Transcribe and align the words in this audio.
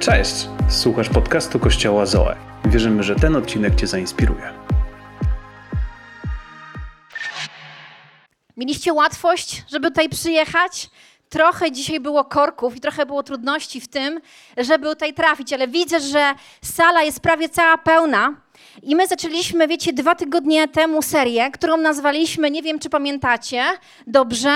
Cześć! 0.00 0.48
Słuchasz 0.68 1.08
podcastu 1.08 1.58
Kościoła 1.58 2.06
Zoe. 2.06 2.36
Wierzymy, 2.64 3.02
że 3.02 3.16
ten 3.16 3.36
odcinek 3.36 3.74
Cię 3.74 3.86
zainspiruje. 3.86 4.52
Mieliście 8.56 8.92
łatwość, 8.92 9.64
żeby 9.68 9.88
tutaj 9.88 10.08
przyjechać? 10.08 10.90
Trochę 11.28 11.72
dzisiaj 11.72 12.00
było 12.00 12.24
korków 12.24 12.76
i 12.76 12.80
trochę 12.80 13.06
było 13.06 13.22
trudności 13.22 13.80
w 13.80 13.88
tym, 13.88 14.20
żeby 14.56 14.86
tutaj 14.86 15.14
trafić, 15.14 15.52
ale 15.52 15.68
widzę, 15.68 16.00
że 16.00 16.34
sala 16.62 17.02
jest 17.02 17.20
prawie 17.20 17.48
cała 17.48 17.78
pełna. 17.78 18.34
I 18.82 18.96
my 18.96 19.06
zaczęliśmy, 19.06 19.68
wiecie, 19.68 19.92
dwa 19.92 20.14
tygodnie 20.14 20.68
temu 20.68 21.02
serię, 21.02 21.50
którą 21.50 21.76
nazwaliśmy, 21.76 22.50
nie 22.50 22.62
wiem 22.62 22.78
czy 22.78 22.90
pamiętacie, 22.90 23.64
dobrze, 24.06 24.54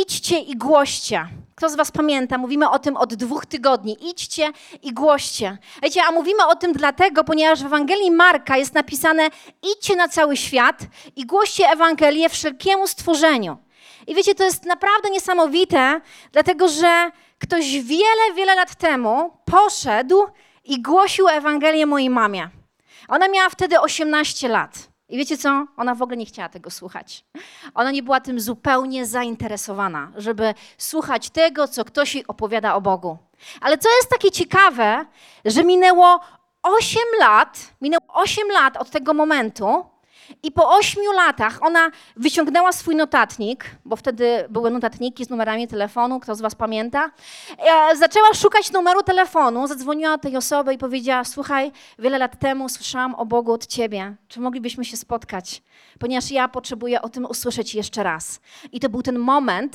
idźcie 0.00 0.38
i 0.38 0.56
głoście. 0.56 1.28
Kto 1.54 1.68
z 1.68 1.76
Was 1.76 1.90
pamięta? 1.90 2.38
Mówimy 2.38 2.70
o 2.70 2.78
tym 2.78 2.96
od 2.96 3.14
dwóch 3.14 3.46
tygodni. 3.46 3.96
Idźcie 4.10 4.52
i 4.82 4.92
głoście. 4.92 5.58
Wiecie, 5.82 6.00
a 6.08 6.12
mówimy 6.12 6.46
o 6.46 6.56
tym 6.56 6.72
dlatego, 6.72 7.24
ponieważ 7.24 7.62
w 7.62 7.66
Ewangelii 7.66 8.10
Marka 8.10 8.56
jest 8.56 8.74
napisane: 8.74 9.28
idźcie 9.62 9.96
na 9.96 10.08
cały 10.08 10.36
świat 10.36 10.78
i 11.16 11.26
głoście 11.26 11.68
Ewangelię 11.68 12.28
wszelkiemu 12.28 12.86
stworzeniu. 12.86 13.56
I 14.06 14.14
wiecie, 14.14 14.34
to 14.34 14.44
jest 14.44 14.64
naprawdę 14.64 15.10
niesamowite, 15.10 16.00
dlatego 16.32 16.68
że 16.68 17.10
ktoś 17.38 17.80
wiele, 17.80 18.34
wiele 18.36 18.54
lat 18.54 18.74
temu 18.74 19.30
poszedł 19.44 20.26
i 20.64 20.82
głosił 20.82 21.28
Ewangelię 21.28 21.86
mojej 21.86 22.10
mamie. 22.10 22.48
Ona 23.08 23.28
miała 23.28 23.50
wtedy 23.50 23.80
18 23.80 24.48
lat. 24.48 24.93
I 25.14 25.16
wiecie 25.16 25.38
co? 25.38 25.66
Ona 25.76 25.94
w 25.94 26.02
ogóle 26.02 26.16
nie 26.16 26.26
chciała 26.26 26.48
tego 26.48 26.70
słuchać. 26.70 27.24
Ona 27.74 27.90
nie 27.90 28.02
była 28.02 28.20
tym 28.20 28.40
zupełnie 28.40 29.06
zainteresowana, 29.06 30.12
żeby 30.16 30.54
słuchać 30.78 31.30
tego, 31.30 31.68
co 31.68 31.84
ktoś 31.84 32.14
jej 32.14 32.26
opowiada 32.26 32.74
o 32.74 32.80
Bogu. 32.80 33.18
Ale 33.60 33.78
co 33.78 33.88
jest 33.96 34.10
takie 34.10 34.30
ciekawe, 34.30 35.06
że 35.44 35.64
minęło 35.64 36.20
8 36.62 37.02
lat, 37.20 37.58
minęło 37.80 38.02
8 38.08 38.48
lat 38.48 38.76
od 38.76 38.90
tego 38.90 39.14
momentu, 39.14 39.84
i 40.42 40.52
po 40.52 40.76
ośmiu 40.76 41.12
latach 41.12 41.58
ona 41.62 41.90
wyciągnęła 42.16 42.72
swój 42.72 42.96
notatnik, 42.96 43.64
bo 43.84 43.96
wtedy 43.96 44.44
były 44.50 44.70
notatniki 44.70 45.24
z 45.24 45.30
numerami 45.30 45.68
telefonu, 45.68 46.20
kto 46.20 46.34
z 46.34 46.40
Was 46.40 46.54
pamięta. 46.54 47.10
E, 47.58 47.96
zaczęła 47.96 48.34
szukać 48.34 48.72
numeru 48.72 49.02
telefonu, 49.02 49.66
zadzwoniła 49.66 50.16
do 50.16 50.22
tej 50.22 50.36
osoby 50.36 50.74
i 50.74 50.78
powiedziała: 50.78 51.24
Słuchaj, 51.24 51.72
wiele 51.98 52.18
lat 52.18 52.38
temu 52.38 52.68
słyszałam 52.68 53.14
o 53.14 53.26
Bogu 53.26 53.52
od 53.52 53.66
Ciebie. 53.66 54.16
Czy 54.28 54.40
moglibyśmy 54.40 54.84
się 54.84 54.96
spotkać? 54.96 55.62
Ponieważ 55.98 56.30
ja 56.30 56.48
potrzebuję 56.48 57.02
o 57.02 57.08
tym 57.08 57.24
usłyszeć 57.24 57.74
jeszcze 57.74 58.02
raz. 58.02 58.40
I 58.72 58.80
to 58.80 58.88
był 58.88 59.02
ten 59.02 59.18
moment, 59.18 59.72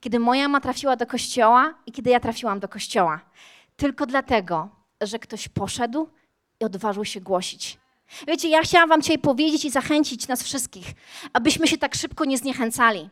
kiedy 0.00 0.18
moja 0.18 0.42
mama 0.42 0.60
trafiła 0.60 0.96
do 0.96 1.06
kościoła 1.06 1.74
i 1.86 1.92
kiedy 1.92 2.10
ja 2.10 2.20
trafiłam 2.20 2.60
do 2.60 2.68
kościoła. 2.68 3.20
Tylko 3.76 4.06
dlatego, 4.06 4.68
że 5.00 5.18
ktoś 5.18 5.48
poszedł 5.48 6.08
i 6.60 6.64
odważył 6.64 7.04
się 7.04 7.20
głosić. 7.20 7.78
Wiecie, 8.26 8.48
ja 8.48 8.62
chciałam 8.62 8.88
Wam 8.88 9.02
dzisiaj 9.02 9.18
powiedzieć 9.18 9.64
i 9.64 9.70
zachęcić 9.70 10.28
nas 10.28 10.42
wszystkich, 10.42 10.86
abyśmy 11.32 11.68
się 11.68 11.78
tak 11.78 11.94
szybko 11.94 12.24
nie 12.24 12.38
zniechęcali. 12.38 13.08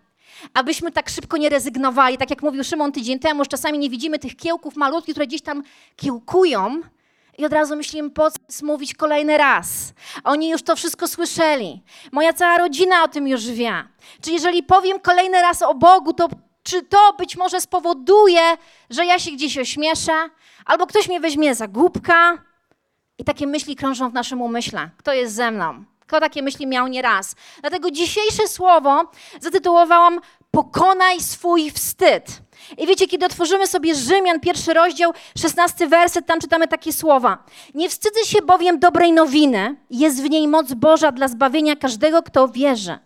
Abyśmy 0.55 0.93
tak 0.93 1.09
szybko 1.09 1.37
nie 1.37 1.49
rezygnowali. 1.49 2.19
Tak 2.19 2.31
jak 2.31 2.43
mówił 2.43 2.65
Szymon 2.65 2.93
tydzień 2.93 3.19
temu, 3.19 3.45
że 3.45 3.49
czasami 3.49 3.79
nie 3.79 3.91
widzimy 3.91 4.19
tych 4.19 4.37
kiełków 4.37 4.77
malutkich, 4.77 5.15
które 5.15 5.27
gdzieś 5.27 5.43
tam 5.43 5.63
kiełkują, 5.97 6.81
i 7.39 7.45
od 7.45 7.53
razu 7.53 7.77
myślimy, 7.77 8.11
po 8.11 8.31
co 8.31 8.67
mówić 8.67 8.95
kolejny 8.95 9.39
raz? 9.39 9.93
Oni 10.25 10.51
już 10.51 10.63
to 10.63 10.77
wszystko 10.77 11.09
słyszeli. 11.09 11.83
Moja 12.12 12.33
cała 12.33 12.59
rodzina 12.59 13.05
o 13.05 13.09
tym 13.09 13.29
już 13.29 13.47
wie. 13.47 13.85
Czy 14.23 14.31
jeżeli 14.31 14.62
powiem 14.62 15.01
kolejny 15.01 15.43
raz 15.43 15.62
o 15.62 15.75
Bogu, 15.75 16.12
to 16.12 16.29
czy 16.62 16.83
to 16.83 17.12
być 17.19 17.37
może 17.37 17.61
spowoduje, 17.61 18.41
że 18.91 19.07
ja 19.07 19.19
się 19.19 19.31
gdzieś 19.31 19.59
ośmieszę? 19.59 20.12
Albo 20.65 20.87
ktoś 20.87 21.09
mnie 21.09 21.21
weźmie 21.21 21.55
za 21.55 21.69
głupka? 21.69 22.48
I 23.19 23.25
takie 23.25 23.47
myśli 23.47 23.77
krążą 23.77 24.11
w 24.11 24.13
naszym 24.13 24.43
umyśle. 24.43 24.91
Kto 24.97 25.13
jest 25.13 25.35
ze 25.35 25.51
mną? 25.51 25.84
Kto 26.01 26.21
takie 26.21 26.43
myśli 26.43 26.67
miał 26.67 26.87
nieraz? 26.87 27.34
Dlatego 27.61 27.91
dzisiejsze 27.91 28.49
słowo 28.49 29.11
zatytułowałam 29.41 30.21
Pokonaj 30.51 31.21
swój 31.21 31.71
wstyd. 31.71 32.43
I 32.78 32.87
wiecie, 32.87 33.07
kiedy 33.07 33.27
otworzymy 33.27 33.67
sobie 33.67 33.95
Rzymian, 33.95 34.41
pierwszy 34.41 34.75
rozdział, 34.75 35.12
szesnasty 35.39 35.87
werset, 35.87 36.27
tam 36.27 36.41
czytamy 36.41 36.69
takie 36.69 36.93
słowa. 36.93 37.45
Nie 37.75 37.89
wstydzę 37.89 38.25
się 38.25 38.43
bowiem 38.43 38.78
dobrej 38.78 39.12
nowiny, 39.12 39.77
jest 39.91 40.23
w 40.23 40.31
niej 40.31 40.49
moc 40.49 40.73
Boża 40.73 41.12
dla 41.12 41.28
zbawienia 41.28 41.77
każdego, 41.77 42.23
kto 42.23 42.49
wierzy. 42.49 42.99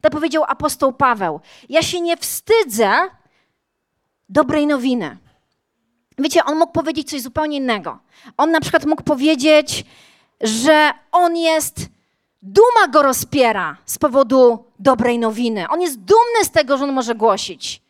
To 0.00 0.10
powiedział 0.10 0.44
apostoł 0.48 0.92
Paweł. 0.92 1.40
Ja 1.68 1.82
się 1.82 2.00
nie 2.00 2.16
wstydzę 2.16 2.92
dobrej 4.28 4.66
nowiny. 4.66 5.16
Wiecie, 6.18 6.44
on 6.44 6.58
mógł 6.58 6.72
powiedzieć 6.72 7.10
coś 7.10 7.22
zupełnie 7.22 7.56
innego. 7.56 7.98
On 8.36 8.50
na 8.50 8.60
przykład 8.60 8.86
mógł 8.86 9.02
powiedzieć, 9.02 9.84
że 10.40 10.90
on 11.12 11.36
jest, 11.36 11.86
duma 12.42 12.88
go 12.92 13.02
rozpiera 13.02 13.76
z 13.86 13.98
powodu 13.98 14.64
dobrej 14.78 15.18
nowiny. 15.18 15.68
On 15.68 15.80
jest 15.80 16.00
dumny 16.00 16.44
z 16.44 16.50
tego, 16.50 16.78
że 16.78 16.84
on 16.84 16.92
może 16.92 17.14
głosić. 17.14 17.82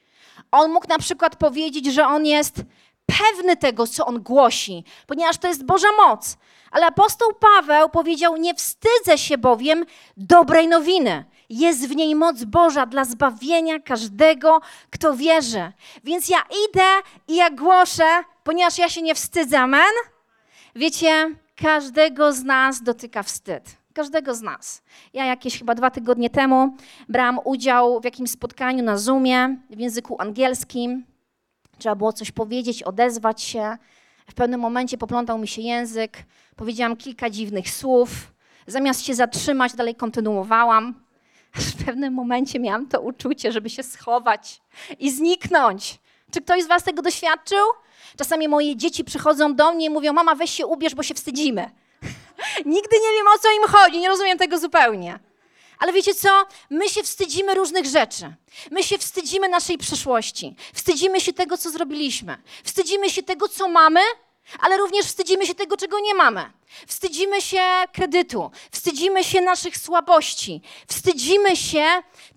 On 0.52 0.70
mógł 0.70 0.88
na 0.88 0.98
przykład 0.98 1.36
powiedzieć, 1.36 1.86
że 1.86 2.06
on 2.06 2.26
jest 2.26 2.62
pewny 3.06 3.56
tego, 3.56 3.86
co 3.86 4.06
on 4.06 4.22
głosi, 4.22 4.84
ponieważ 5.06 5.38
to 5.38 5.48
jest 5.48 5.64
Boża 5.64 5.88
moc. 6.06 6.36
Ale 6.70 6.86
apostoł 6.86 7.32
Paweł 7.32 7.88
powiedział: 7.88 8.36
Nie 8.36 8.54
wstydzę 8.54 9.18
się 9.18 9.38
bowiem 9.38 9.84
dobrej 10.16 10.68
nowiny. 10.68 11.24
Jest 11.50 11.88
w 11.88 11.96
niej 11.96 12.14
moc 12.14 12.44
Boża 12.44 12.86
dla 12.86 13.04
zbawienia 13.04 13.80
każdego, 13.80 14.60
kto 14.90 15.16
wierzy. 15.16 15.72
Więc 16.04 16.28
ja 16.28 16.38
idę 16.68 16.88
i 17.28 17.36
ja 17.36 17.50
głoszę, 17.50 18.22
ponieważ 18.44 18.78
ja 18.78 18.88
się 18.88 19.02
nie 19.02 19.14
wstydzę. 19.14 19.60
Amen? 19.60 19.92
Wiecie, 20.74 21.34
każdego 21.56 22.32
z 22.32 22.44
nas 22.44 22.82
dotyka 22.82 23.22
wstyd. 23.22 23.76
Każdego 23.94 24.34
z 24.34 24.42
nas. 24.42 24.82
Ja 25.12 25.24
jakieś 25.24 25.58
chyba 25.58 25.74
dwa 25.74 25.90
tygodnie 25.90 26.30
temu 26.30 26.76
brałam 27.08 27.40
udział 27.44 28.00
w 28.00 28.04
jakimś 28.04 28.30
spotkaniu 28.30 28.84
na 28.84 28.98
Zoomie 28.98 29.56
w 29.70 29.78
języku 29.78 30.16
angielskim. 30.22 31.04
Trzeba 31.78 31.94
było 31.94 32.12
coś 32.12 32.30
powiedzieć, 32.30 32.82
odezwać 32.82 33.42
się. 33.42 33.76
W 34.30 34.34
pewnym 34.34 34.60
momencie 34.60 34.98
poplątał 34.98 35.38
mi 35.38 35.48
się 35.48 35.62
język, 35.62 36.18
powiedziałam 36.56 36.96
kilka 36.96 37.30
dziwnych 37.30 37.70
słów. 37.70 38.10
Zamiast 38.66 39.04
się 39.04 39.14
zatrzymać, 39.14 39.74
dalej 39.74 39.94
kontynuowałam. 39.94 41.05
W 41.56 41.84
pewnym 41.84 42.14
momencie 42.14 42.60
miałam 42.60 42.86
to 42.86 43.00
uczucie, 43.00 43.52
żeby 43.52 43.70
się 43.70 43.82
schować 43.82 44.60
i 44.98 45.10
zniknąć. 45.10 45.98
Czy 46.30 46.40
ktoś 46.40 46.62
z 46.62 46.66
Was 46.66 46.84
tego 46.84 47.02
doświadczył? 47.02 47.64
Czasami 48.18 48.48
moje 48.48 48.76
dzieci 48.76 49.04
przychodzą 49.04 49.54
do 49.54 49.72
mnie 49.72 49.86
i 49.86 49.90
mówią: 49.90 50.12
Mama, 50.12 50.34
weź 50.34 50.50
się 50.50 50.66
ubierz, 50.66 50.94
bo 50.94 51.02
się 51.02 51.14
wstydzimy. 51.14 51.70
Nigdy 52.64 52.96
nie 52.96 53.12
wiem 53.16 53.26
o 53.36 53.38
co 53.38 53.50
im 53.50 53.68
chodzi, 53.68 53.98
nie 53.98 54.08
rozumiem 54.08 54.38
tego 54.38 54.58
zupełnie. 54.58 55.18
Ale 55.78 55.92
wiecie 55.92 56.14
co? 56.14 56.46
My 56.70 56.88
się 56.88 57.02
wstydzimy 57.02 57.54
różnych 57.54 57.86
rzeczy. 57.86 58.34
My 58.70 58.82
się 58.82 58.98
wstydzimy 58.98 59.48
naszej 59.48 59.78
przeszłości. 59.78 60.54
Wstydzimy 60.74 61.20
się 61.20 61.32
tego, 61.32 61.58
co 61.58 61.70
zrobiliśmy. 61.70 62.36
Wstydzimy 62.64 63.10
się 63.10 63.22
tego, 63.22 63.48
co 63.48 63.68
mamy, 63.68 64.00
ale 64.60 64.76
również 64.76 65.06
wstydzimy 65.06 65.46
się 65.46 65.54
tego, 65.54 65.76
czego 65.76 66.00
nie 66.00 66.14
mamy. 66.14 66.50
Wstydzimy 66.86 67.42
się 67.42 67.62
kredytu, 67.92 68.50
wstydzimy 68.70 69.24
się 69.24 69.40
naszych 69.40 69.76
słabości, 69.76 70.62
wstydzimy 70.88 71.56
się 71.56 71.86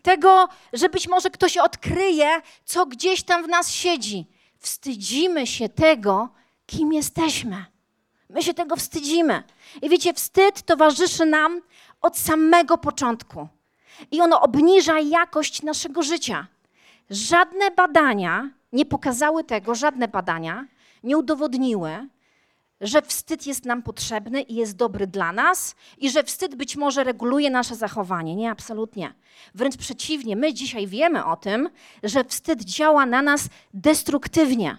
tego, 0.03 0.50
że 0.74 0.90
być 0.90 1.08
może 1.08 1.30
ktoś 1.30 1.58
odkryje, 1.58 2.42
co 2.66 2.86
gdzieś 2.86 3.24
tam 3.24 3.44
w 3.44 3.48
nas 3.48 3.72
siedzi. 3.72 4.25
Wstydzimy 4.59 5.48
się 5.48 5.69
tego, 5.69 6.30
kim 6.66 6.94
jesteśmy. 6.94 7.66
My 8.30 8.44
się 8.44 8.53
tego 8.53 8.75
wstydzimy. 8.75 9.44
I 9.81 9.90
wiecie, 9.90 10.14
wstyd 10.14 10.62
towarzyszy 10.62 11.25
nam 11.25 11.62
od 12.02 12.18
samego 12.18 12.78
początku. 12.78 13.48
I 14.12 14.22
ono 14.22 14.42
obniża 14.42 15.00
jakość 15.00 15.62
naszego 15.62 16.03
życia. 16.03 16.48
Żadne 17.09 17.72
badania 17.72 18.50
nie 18.74 18.86
pokazały 18.86 19.44
tego, 19.44 19.75
żadne 19.75 20.07
badania 20.07 20.66
nie 21.04 21.18
udowodniły, 21.18 22.07
że 22.81 23.01
wstyd 23.01 23.48
jest 23.48 23.66
nam 23.66 23.84
potrzebny 23.84 24.42
i 24.42 24.56
jest 24.56 24.75
dobry 24.75 25.07
dla 25.07 25.31
nas, 25.31 25.75
i 25.98 26.10
że 26.10 26.24
wstyd 26.24 26.56
być 26.56 26.75
może 26.75 27.04
reguluje 27.04 27.50
nasze 27.50 27.75
zachowanie. 27.75 28.36
Nie, 28.36 28.51
absolutnie. 28.51 29.13
Wręcz 29.56 29.78
przeciwnie, 29.78 30.36
my 30.36 30.54
dzisiaj 30.54 30.88
wiemy 30.88 31.25
o 31.25 31.36
tym, 31.36 31.69
że 32.04 32.24
wstyd 32.24 32.63
działa 32.63 33.06
na 33.06 33.22
nas 33.22 33.48
destruktywnie. 33.74 34.78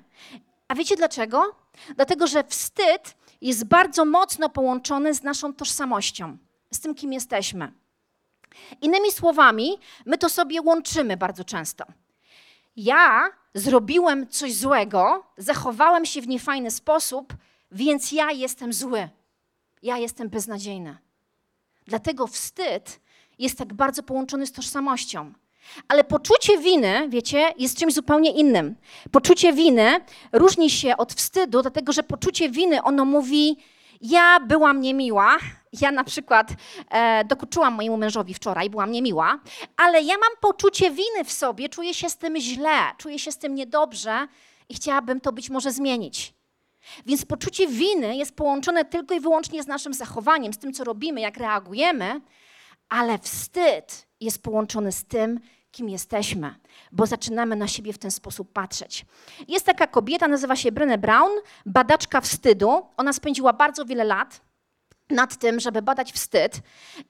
A 0.68 0.74
wiecie 0.74 0.96
dlaczego? 0.96 1.56
Dlatego, 1.96 2.26
że 2.26 2.44
wstyd 2.44 3.16
jest 3.40 3.64
bardzo 3.64 4.04
mocno 4.04 4.48
połączony 4.48 5.14
z 5.14 5.22
naszą 5.22 5.54
tożsamością, 5.54 6.36
z 6.70 6.80
tym, 6.80 6.94
kim 6.94 7.12
jesteśmy. 7.12 7.72
Innymi 8.80 9.12
słowami, 9.12 9.78
my 10.06 10.18
to 10.18 10.28
sobie 10.28 10.62
łączymy 10.62 11.16
bardzo 11.16 11.44
często. 11.44 11.84
Ja 12.82 13.30
zrobiłem 13.54 14.28
coś 14.28 14.54
złego, 14.54 15.26
zachowałem 15.36 16.06
się 16.06 16.22
w 16.22 16.28
niefajny 16.28 16.70
sposób, 16.70 17.34
więc 17.72 18.12
ja 18.12 18.30
jestem 18.30 18.72
zły. 18.72 19.08
Ja 19.82 19.98
jestem 19.98 20.28
beznadziejny. 20.28 20.96
Dlatego 21.86 22.26
wstyd 22.26 23.00
jest 23.38 23.58
tak 23.58 23.74
bardzo 23.74 24.02
połączony 24.02 24.46
z 24.46 24.52
tożsamością. 24.52 25.32
Ale 25.88 26.04
poczucie 26.04 26.58
winy, 26.58 27.08
wiecie, 27.08 27.52
jest 27.58 27.78
czymś 27.78 27.94
zupełnie 27.94 28.30
innym. 28.32 28.76
Poczucie 29.10 29.52
winy 29.52 30.00
różni 30.32 30.70
się 30.70 30.96
od 30.96 31.12
wstydu, 31.12 31.62
dlatego 31.62 31.92
że 31.92 32.02
poczucie 32.02 32.50
winy, 32.50 32.82
ono 32.82 33.04
mówi, 33.04 33.56
ja 34.00 34.40
byłam 34.40 34.80
niemiła, 34.80 35.38
ja 35.80 35.90
na 35.90 36.04
przykład 36.04 36.50
e, 36.90 37.24
dokuczyłam 37.24 37.74
mojemu 37.74 37.96
mężowi 37.96 38.34
wczoraj, 38.34 38.70
byłam 38.70 38.92
niemiła, 38.92 39.38
ale 39.76 40.02
ja 40.02 40.14
mam 40.14 40.30
poczucie 40.40 40.90
winy 40.90 41.24
w 41.24 41.32
sobie, 41.32 41.68
czuję 41.68 41.94
się 41.94 42.10
z 42.10 42.16
tym 42.16 42.40
źle, 42.40 42.78
czuję 42.98 43.18
się 43.18 43.32
z 43.32 43.38
tym 43.38 43.54
niedobrze 43.54 44.28
i 44.68 44.74
chciałabym 44.74 45.20
to 45.20 45.32
być 45.32 45.50
może 45.50 45.72
zmienić. 45.72 46.34
Więc 47.06 47.24
poczucie 47.24 47.68
winy 47.68 48.16
jest 48.16 48.36
połączone 48.36 48.84
tylko 48.84 49.14
i 49.14 49.20
wyłącznie 49.20 49.62
z 49.62 49.66
naszym 49.66 49.94
zachowaniem, 49.94 50.52
z 50.52 50.58
tym, 50.58 50.72
co 50.72 50.84
robimy, 50.84 51.20
jak 51.20 51.36
reagujemy, 51.36 52.20
ale 52.88 53.18
wstyd 53.18 54.06
jest 54.20 54.42
połączony 54.42 54.92
z 54.92 55.04
tym, 55.04 55.40
kim 55.72 55.88
jesteśmy, 55.88 56.54
bo 56.92 57.06
zaczynamy 57.06 57.56
na 57.56 57.68
siebie 57.68 57.92
w 57.92 57.98
ten 57.98 58.10
sposób 58.10 58.52
patrzeć. 58.52 59.06
Jest 59.48 59.66
taka 59.66 59.86
kobieta, 59.86 60.28
nazywa 60.28 60.56
się 60.56 60.72
Brené 60.72 60.98
Brown, 60.98 61.30
badaczka 61.66 62.20
wstydu. 62.20 62.86
Ona 62.96 63.12
spędziła 63.12 63.52
bardzo 63.52 63.84
wiele 63.84 64.04
lat 64.04 64.40
nad 65.10 65.36
tym, 65.36 65.60
żeby 65.60 65.82
badać 65.82 66.12
wstyd, 66.12 66.60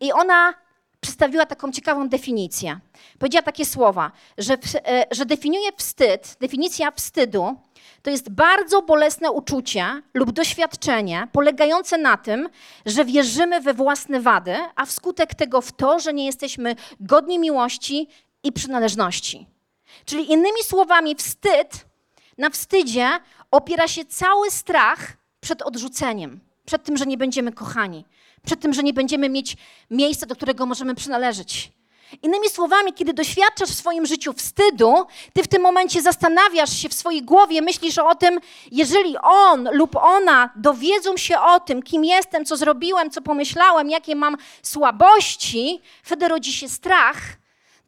i 0.01 0.13
ona 0.13 0.55
przedstawiła 1.01 1.47
taką 1.47 1.73
ciekawą 1.73 2.09
definicję. 2.09 2.81
Powiedziała 3.19 3.43
takie 3.43 3.65
słowa, 3.65 4.13
że, 4.39 4.55
e, 4.89 5.07
że 5.11 5.27
definiuje 5.27 5.71
wstyd, 5.77 6.37
definicja 6.41 6.91
wstydu 6.91 7.57
to 8.03 8.11
jest 8.11 8.31
bardzo 8.31 8.83
bolesne 8.83 9.31
uczucie 9.31 10.03
lub 10.15 10.31
doświadczenie 10.33 11.29
polegające 11.33 11.99
na 11.99 12.17
tym, 12.17 12.49
że 12.87 13.05
wierzymy 13.05 13.61
we 13.61 13.75
własne 13.75 14.21
wady, 14.21 14.57
a 14.77 14.87
wskutek 14.87 15.35
tego 15.35 15.61
w 15.61 15.73
to, 15.73 15.99
że 15.99 16.13
nie 16.13 16.27
jesteśmy 16.27 16.77
godni 17.01 17.39
miłości 17.39 18.09
i 18.43 18.53
przynależności. 18.53 19.47
Czyli 20.05 20.33
innymi 20.33 20.63
słowami, 20.65 21.15
wstyd, 21.15 21.87
na 22.39 22.51
wstydzie 22.51 23.09
opiera 23.51 23.89
się 23.89 24.05
cały 24.05 24.51
strach 24.51 25.17
przed 25.41 25.63
odrzuceniem, 25.63 26.41
przed 26.65 26.85
tym, 26.85 26.97
że 26.97 27.07
nie 27.07 27.19
będziemy 27.19 27.53
kochani, 27.53 28.05
przed 28.45 28.61
tym, 28.61 28.75
że 28.75 28.83
nie 28.83 28.93
będziemy 28.93 29.29
mieć 29.29 29.57
miejsca, 29.91 30.27
do 30.27 30.37
którego 30.37 30.67
możemy 30.67 30.95
przynależeć. 30.95 31.73
Innymi 32.23 32.49
słowami, 32.49 32.93
kiedy 32.93 33.13
doświadczasz 33.13 33.69
w 33.69 33.75
swoim 33.75 34.07
życiu 34.07 34.33
wstydu, 34.33 34.95
ty 35.33 35.43
w 35.43 35.49
tym 35.49 35.63
momencie 35.63 36.03
zastanawiasz 36.03 36.77
się 36.77 36.89
w 36.89 36.95
swojej 36.95 37.23
głowie, 37.23 37.63
myślisz 37.63 37.99
o 37.99 38.15
tym, 38.15 38.41
jeżeli 38.73 39.17
on 39.23 39.69
lub 39.73 39.97
ona 39.97 40.51
dowiedzą 40.57 41.17
się 41.17 41.41
o 41.41 41.61
tym, 41.61 41.83
kim 41.83 42.05
jestem, 42.05 42.45
co 42.45 42.57
zrobiłem, 42.57 43.11
co 43.11 43.23
pomyślałem, 43.23 43.91
jakie 43.91 44.17
mam 44.17 44.37
słabości, 44.63 45.81
wtedy 46.03 46.29
rodzi 46.29 46.53
się 46.53 46.69
strach, 46.69 47.40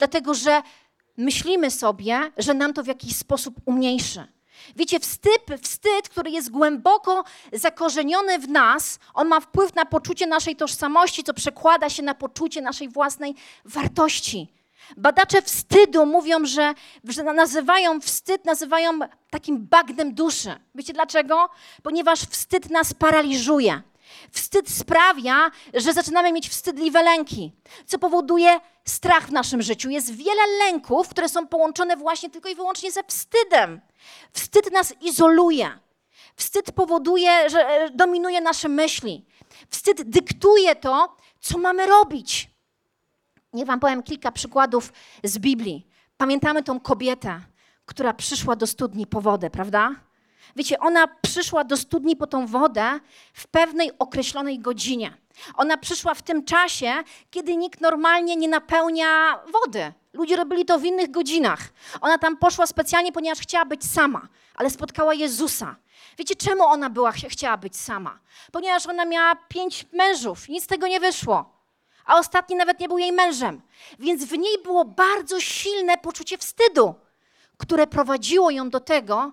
dlatego 0.03 0.35
że 0.35 0.63
myślimy 1.17 1.71
sobie, 1.71 2.33
że 2.39 2.55
nam 2.55 2.73
to 2.73 2.83
w 2.83 2.87
jakiś 2.87 3.17
sposób 3.17 3.55
umniejszy. 3.67 4.25
Wiecie, 4.77 5.01
wstyd, 5.01 5.43
wstyd, 5.63 6.09
który 6.09 6.31
jest 6.31 6.51
głęboko 6.51 7.25
zakorzeniony 7.53 8.39
w 8.39 8.49
nas, 8.49 8.99
on 9.15 9.29
ma 9.29 9.41
wpływ 9.41 9.75
na 9.75 9.85
poczucie 9.85 10.27
naszej 10.27 10.57
tożsamości, 10.57 11.25
co 11.25 11.35
przekłada 11.35 11.91
się 11.91 12.03
na 12.03 12.15
poczucie 12.15 12.63
naszej 12.63 12.89
własnej 12.89 13.35
wartości. 13.65 14.49
Badacze 14.97 15.43
wstydu 15.43 16.07
mówią, 16.07 16.45
że, 16.45 16.75
że 17.05 17.23
nazywają 17.25 18.01
wstyd, 18.01 18.45
nazywają 18.45 18.99
takim 19.31 19.67
bagnem 19.67 20.15
duszy. 20.15 20.55
Wiecie 20.75 20.93
dlaczego? 20.93 21.49
Ponieważ 21.83 22.21
wstyd 22.21 22.71
nas 22.71 22.95
paraliżuje. 22.95 23.83
Wstyd 24.31 24.71
sprawia, 24.71 25.51
że 25.75 25.93
zaczynamy 25.93 26.33
mieć 26.33 26.49
wstydliwe 26.49 27.03
lęki, 27.03 27.53
co 27.87 27.99
powoduje 27.99 28.61
strach 28.85 29.27
w 29.27 29.33
naszym 29.33 29.63
życiu. 29.63 29.91
Jest 29.91 30.15
wiele 30.15 30.43
lęków, 30.59 31.09
które 31.09 31.29
są 31.29 31.47
połączone 31.47 31.97
właśnie 31.97 32.31
tylko 32.31 32.49
i 32.49 32.55
wyłącznie 32.55 32.93
ze 32.93 33.05
wstydem. 33.05 33.81
Wstyd 34.33 34.73
nas 34.73 34.95
izoluje. 35.01 35.79
Wstyd 36.37 36.73
powoduje, 36.73 37.51
że 37.51 37.69
e, 37.69 37.91
dominuje 37.91 38.41
nasze 38.41 38.69
myśli. 38.69 39.25
Wstyd 39.69 40.03
dyktuje 40.03 40.77
to, 40.77 41.17
co 41.41 41.59
mamy 41.59 41.87
robić. 41.87 42.51
Niech 43.53 43.67
Wam 43.67 43.81
powiem 43.81 44.03
kilka 44.03 44.33
przykładów 44.33 44.93
z 45.25 45.39
Biblii. 45.39 45.87
Pamiętamy 46.17 46.63
tą 46.63 46.81
kobietę, 46.81 47.41
która 47.87 48.15
przyszła 48.15 48.57
do 48.57 48.67
studni 48.67 49.07
po 49.07 49.21
wodę, 49.21 49.51
prawda? 49.51 49.95
Wiecie, 50.57 50.79
ona 50.79 51.07
przyszła 51.07 51.65
do 51.65 51.77
studni 51.77 52.17
po 52.17 52.27
tą 52.27 52.47
wodę 52.47 53.01
w 53.33 53.47
pewnej 53.47 53.91
określonej 53.99 54.59
godzinie. 54.59 55.17
Ona 55.55 55.77
przyszła 55.77 56.15
w 56.15 56.23
tym 56.23 56.45
czasie, 56.45 56.93
kiedy 57.31 57.57
nikt 57.57 57.81
normalnie 57.81 58.37
nie 58.37 58.49
napełnia 58.49 59.39
wody. 59.53 59.93
Ludzie 60.13 60.37
robili 60.37 60.65
to 60.65 60.79
w 60.79 60.85
innych 60.85 61.11
godzinach. 61.11 61.61
Ona 62.01 62.19
tam 62.19 62.37
poszła 62.37 62.67
specjalnie, 62.67 63.13
ponieważ 63.13 63.39
chciała 63.39 63.65
być 63.65 63.85
sama, 63.85 64.29
ale 64.55 64.71
spotkała 64.71 65.15
Jezusa. 65.15 65.77
Wiecie, 66.19 66.37
czemu 66.37 66.65
ona 66.65 66.91
była, 66.91 67.13
chciała 67.13 67.57
być 67.57 67.77
sama? 67.77 68.19
Ponieważ 68.53 68.87
ona 68.87 69.05
miała 69.05 69.37
pięć 69.49 69.87
mężów, 69.93 70.49
nic 70.49 70.65
z 70.65 70.67
tego 70.67 70.89
nie 70.89 71.01
wyszło. 71.01 71.53
A 72.05 72.19
ostatni 72.19 72.57
nawet 72.57 72.81
nie 72.81 72.89
był 72.89 72.99
jej 72.99 73.13
mężem. 73.13 73.63
Więc 73.99 74.25
w 74.25 74.39
niej 74.39 74.59
było 74.63 74.85
bardzo 74.85 75.41
silne 75.41 75.99
poczucie 75.99 76.39
wstydu, 76.39 76.95
które 77.59 77.87
prowadziło 77.87 78.51
ją 78.51 78.71
do 78.71 78.81
tego, 78.81 79.33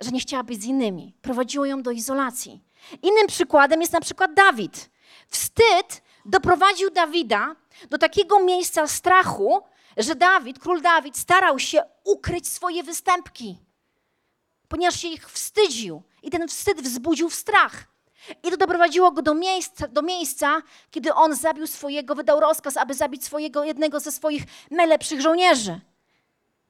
że 0.00 0.10
nie 0.10 0.20
chciała 0.20 0.42
być 0.42 0.62
z 0.62 0.64
innymi. 0.64 1.14
Prowadziło 1.22 1.66
ją 1.66 1.82
do 1.82 1.90
izolacji. 1.90 2.60
Innym 3.02 3.26
przykładem 3.26 3.80
jest 3.80 3.92
na 3.92 4.00
przykład 4.00 4.34
Dawid. 4.34 4.90
Wstyd 5.28 6.02
doprowadził 6.24 6.90
Dawida 6.90 7.56
do 7.90 7.98
takiego 7.98 8.44
miejsca 8.44 8.86
strachu, 8.86 9.62
że 9.96 10.14
Dawid, 10.14 10.58
król 10.58 10.80
Dawid, 10.80 11.18
starał 11.18 11.58
się 11.58 11.82
ukryć 12.04 12.48
swoje 12.48 12.82
występki, 12.82 13.58
ponieważ 14.68 15.00
się 15.00 15.08
ich 15.08 15.30
wstydził 15.30 16.02
i 16.22 16.30
ten 16.30 16.48
wstyd 16.48 16.82
wzbudził 16.82 17.30
strach. 17.30 17.84
I 18.42 18.50
to 18.50 18.56
doprowadziło 18.56 19.12
go 19.12 19.22
do 19.22 19.34
miejsca, 19.34 19.88
do 19.88 20.02
miejsca, 20.02 20.62
kiedy 20.90 21.14
on 21.14 21.34
zabił 21.34 21.66
swojego, 21.66 22.14
wydał 22.14 22.40
rozkaz, 22.40 22.76
aby 22.76 22.94
zabić 22.94 23.24
swojego, 23.24 23.64
jednego 23.64 24.00
ze 24.00 24.12
swoich 24.12 24.42
najlepszych 24.70 25.20
żołnierzy. 25.20 25.80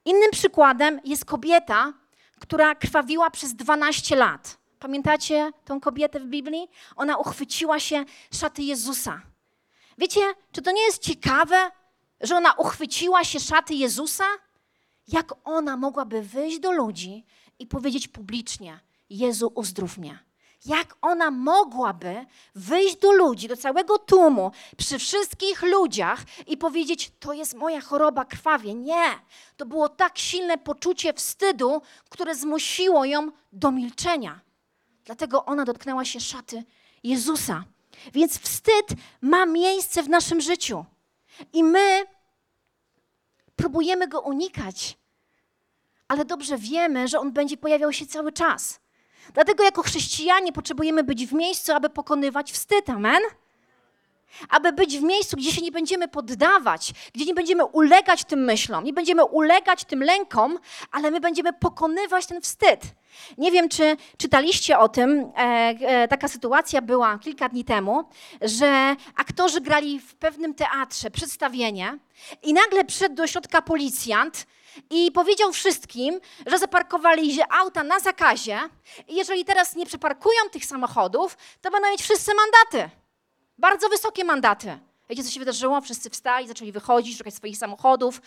Innym 0.05 0.31
przykładem 0.31 0.99
jest 1.05 1.25
kobieta, 1.25 1.93
która 2.41 2.75
krwawiła 2.75 3.29
przez 3.29 3.53
12 3.53 4.15
lat. 4.15 4.57
Pamiętacie 4.79 5.51
tą 5.65 5.79
kobietę 5.79 6.19
w 6.19 6.25
Biblii? 6.25 6.67
Ona 6.95 7.17
uchwyciła 7.17 7.79
się 7.79 8.05
szaty 8.33 8.63
Jezusa. 8.63 9.21
Wiecie, 9.97 10.21
czy 10.51 10.61
to 10.61 10.71
nie 10.71 10.81
jest 10.81 11.01
ciekawe, 11.01 11.71
że 12.21 12.35
ona 12.37 12.53
uchwyciła 12.53 13.23
się 13.23 13.39
szaty 13.39 13.73
Jezusa? 13.73 14.23
Jak 15.07 15.33
ona 15.43 15.77
mogłaby 15.77 16.21
wyjść 16.21 16.59
do 16.59 16.71
ludzi 16.71 17.25
i 17.59 17.67
powiedzieć 17.67 18.07
publicznie: 18.07 18.79
Jezu, 19.09 19.51
uzdrów 19.55 19.97
mnie? 19.97 20.30
Jak 20.65 20.95
ona 21.01 21.31
mogłaby 21.31 22.25
wyjść 22.55 22.95
do 22.95 23.11
ludzi, 23.11 23.47
do 23.47 23.57
całego 23.57 23.97
tłumu, 23.97 24.51
przy 24.77 24.99
wszystkich 24.99 25.61
ludziach 25.61 26.23
i 26.47 26.57
powiedzieć: 26.57 27.11
To 27.19 27.33
jest 27.33 27.53
moja 27.53 27.81
choroba, 27.81 28.25
krwawie? 28.25 28.73
Nie. 28.73 29.19
To 29.57 29.65
było 29.65 29.89
tak 29.89 30.17
silne 30.17 30.57
poczucie 30.57 31.13
wstydu, 31.13 31.81
które 32.09 32.35
zmusiło 32.35 33.05
ją 33.05 33.31
do 33.51 33.71
milczenia. 33.71 34.39
Dlatego 35.05 35.45
ona 35.45 35.65
dotknęła 35.65 36.05
się 36.05 36.19
szaty 36.19 36.63
Jezusa. 37.03 37.63
Więc 38.13 38.39
wstyd 38.39 38.87
ma 39.21 39.45
miejsce 39.45 40.03
w 40.03 40.09
naszym 40.09 40.41
życiu. 40.41 40.85
I 41.53 41.63
my 41.63 42.05
próbujemy 43.55 44.07
go 44.07 44.21
unikać, 44.21 44.97
ale 46.07 46.25
dobrze 46.25 46.57
wiemy, 46.57 47.07
że 47.07 47.19
on 47.19 47.31
będzie 47.31 47.57
pojawiał 47.57 47.93
się 47.93 48.05
cały 48.05 48.31
czas. 48.31 48.80
Dlatego 49.33 49.63
jako 49.63 49.83
chrześcijanie 49.83 50.53
potrzebujemy 50.53 51.03
być 51.03 51.27
w 51.27 51.33
miejscu, 51.33 51.73
aby 51.73 51.89
pokonywać 51.89 52.51
wstyd. 52.51 52.89
Amen? 52.89 53.21
Aby 54.49 54.73
być 54.73 54.97
w 54.97 55.03
miejscu, 55.03 55.37
gdzie 55.37 55.51
się 55.51 55.61
nie 55.61 55.71
będziemy 55.71 56.07
poddawać, 56.07 56.93
gdzie 57.13 57.25
nie 57.25 57.33
będziemy 57.33 57.65
ulegać 57.65 58.23
tym 58.23 58.43
myślom, 58.43 58.83
nie 58.83 58.93
będziemy 58.93 59.25
ulegać 59.25 59.85
tym 59.85 60.03
lękom, 60.03 60.59
ale 60.91 61.11
my 61.11 61.19
będziemy 61.19 61.53
pokonywać 61.53 62.25
ten 62.25 62.41
wstyd. 62.41 62.81
Nie 63.37 63.51
wiem, 63.51 63.69
czy 63.69 63.97
czytaliście 64.17 64.79
o 64.79 64.89
tym. 64.89 65.31
E, 65.37 65.39
e, 65.39 66.07
taka 66.07 66.27
sytuacja 66.27 66.81
była 66.81 67.19
kilka 67.19 67.49
dni 67.49 67.65
temu, 67.65 68.03
że 68.41 68.95
aktorzy 69.15 69.61
grali 69.61 69.99
w 69.99 70.15
pewnym 70.15 70.53
teatrze 70.53 71.11
przedstawienie 71.11 71.97
i 72.43 72.53
nagle 72.53 72.85
przyszedł 72.85 73.15
do 73.15 73.27
środka 73.27 73.61
policjant 73.61 74.45
i 74.89 75.11
powiedział 75.11 75.53
wszystkim, 75.53 76.19
że 76.45 76.59
zaparkowali 76.59 77.37
auta 77.49 77.83
na 77.83 77.99
zakazie 77.99 78.59
i 79.07 79.15
jeżeli 79.15 79.45
teraz 79.45 79.75
nie 79.75 79.85
przeparkują 79.85 80.39
tych 80.51 80.65
samochodów, 80.65 81.37
to 81.61 81.71
będą 81.71 81.91
mieć 81.91 82.01
wszyscy 82.01 82.31
mandaty. 82.33 82.95
Bardzo 83.57 83.89
wysokie 83.89 84.23
mandaty. 84.23 84.79
Wiecie, 85.09 85.23
co 85.23 85.29
się 85.31 85.39
wydarzyło? 85.39 85.81
Wszyscy 85.81 86.09
wstali, 86.09 86.47
zaczęli 86.47 86.71
wychodzić, 86.71 87.17
szukać 87.17 87.33
swoich 87.33 87.57
samochodów. 87.57 88.21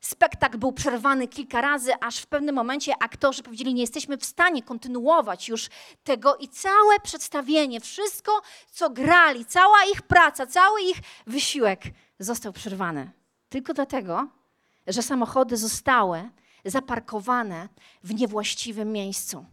Spektakl 0.00 0.58
był 0.58 0.72
przerwany 0.72 1.28
kilka 1.28 1.60
razy, 1.60 1.92
aż 2.00 2.18
w 2.18 2.26
pewnym 2.26 2.54
momencie 2.54 2.92
aktorzy 3.00 3.42
powiedzieli, 3.42 3.74
nie 3.74 3.80
jesteśmy 3.80 4.16
w 4.16 4.24
stanie 4.24 4.62
kontynuować 4.62 5.48
już 5.48 5.68
tego 6.04 6.36
i 6.36 6.48
całe 6.48 7.00
przedstawienie, 7.02 7.80
wszystko, 7.80 8.42
co 8.70 8.90
grali, 8.90 9.46
cała 9.46 9.84
ich 9.92 10.02
praca, 10.02 10.46
cały 10.46 10.82
ich 10.82 10.96
wysiłek 11.26 11.82
został 12.18 12.52
przerwany. 12.52 13.10
Tylko 13.48 13.74
dlatego, 13.74 14.28
że 14.86 15.02
samochody 15.02 15.56
zostały 15.56 16.30
zaparkowane 16.64 17.68
w 18.04 18.14
niewłaściwym 18.14 18.92
miejscu. 18.92 19.44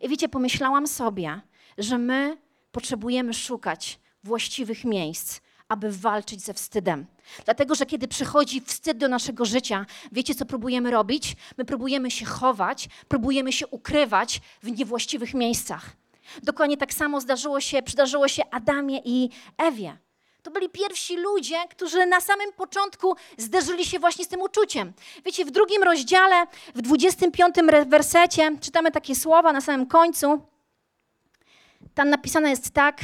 I 0.00 0.08
wiecie, 0.08 0.28
pomyślałam 0.28 0.86
sobie, 0.86 1.40
że 1.78 1.98
my 1.98 2.36
potrzebujemy 2.72 3.34
szukać 3.34 4.00
właściwych 4.24 4.84
miejsc, 4.84 5.40
aby 5.68 5.92
walczyć 5.92 6.42
ze 6.42 6.54
wstydem. 6.54 7.06
Dlatego, 7.44 7.74
że 7.74 7.86
kiedy 7.86 8.08
przychodzi 8.08 8.60
wstyd 8.60 8.98
do 8.98 9.08
naszego 9.08 9.44
życia, 9.44 9.86
wiecie, 10.12 10.34
co 10.34 10.46
próbujemy 10.46 10.90
robić? 10.90 11.36
My 11.58 11.64
próbujemy 11.64 12.10
się 12.10 12.26
chować, 12.26 12.88
próbujemy 13.08 13.52
się 13.52 13.66
ukrywać 13.66 14.40
w 14.62 14.70
niewłaściwych 14.70 15.34
miejscach. 15.34 15.96
Dokładnie 16.42 16.76
tak 16.76 16.94
samo 16.94 17.20
zdarzyło 17.20 17.60
się, 17.60 17.82
przydarzyło 17.82 18.28
się 18.28 18.42
Adamie 18.50 19.00
i 19.04 19.30
Ewie. 19.58 19.96
To 20.42 20.50
byli 20.50 20.68
pierwsi 20.68 21.16
ludzie, 21.16 21.56
którzy 21.70 22.06
na 22.06 22.20
samym 22.20 22.52
początku 22.52 23.16
zderzyli 23.38 23.84
się 23.84 23.98
właśnie 23.98 24.24
z 24.24 24.28
tym 24.28 24.40
uczuciem. 24.40 24.92
Wiecie, 25.24 25.44
w 25.44 25.50
drugim 25.50 25.82
rozdziale, 25.82 26.46
w 26.74 26.82
25 26.82 27.54
wersecie, 27.86 28.56
czytamy 28.60 28.90
takie 28.90 29.14
słowa 29.14 29.52
na 29.52 29.60
samym 29.60 29.86
końcu. 29.86 30.42
Tam 31.94 32.10
napisane 32.10 32.50
jest 32.50 32.70
tak, 32.70 33.00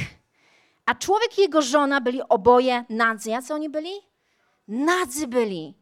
a 0.85 0.95
człowiek 0.95 1.37
i 1.37 1.41
jego 1.41 1.61
żona 1.61 2.01
byli 2.01 2.21
oboje 2.29 2.85
nadzy. 2.89 3.35
A 3.35 3.41
co 3.41 3.53
oni 3.53 3.69
byli? 3.69 3.91
Nadzy 4.67 5.27
byli. 5.27 5.73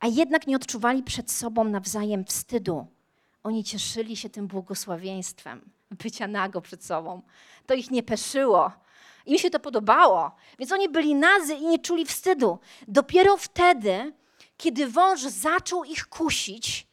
A 0.00 0.06
jednak 0.06 0.46
nie 0.46 0.56
odczuwali 0.56 1.02
przed 1.02 1.30
sobą 1.30 1.64
nawzajem 1.64 2.24
wstydu. 2.24 2.86
Oni 3.42 3.64
cieszyli 3.64 4.16
się 4.16 4.30
tym 4.30 4.46
błogosławieństwem 4.46 5.70
bycia 5.90 6.26
nago 6.26 6.60
przed 6.60 6.84
sobą. 6.84 7.22
To 7.66 7.74
ich 7.74 7.90
nie 7.90 8.02
peszyło. 8.02 8.72
Im 9.26 9.38
się 9.38 9.50
to 9.50 9.60
podobało. 9.60 10.30
Więc 10.58 10.72
oni 10.72 10.88
byli 10.88 11.14
nazy 11.14 11.54
i 11.54 11.66
nie 11.66 11.78
czuli 11.78 12.06
wstydu. 12.06 12.58
Dopiero 12.88 13.36
wtedy, 13.36 14.12
kiedy 14.56 14.86
wąż 14.86 15.20
zaczął 15.20 15.84
ich 15.84 16.06
kusić, 16.06 16.86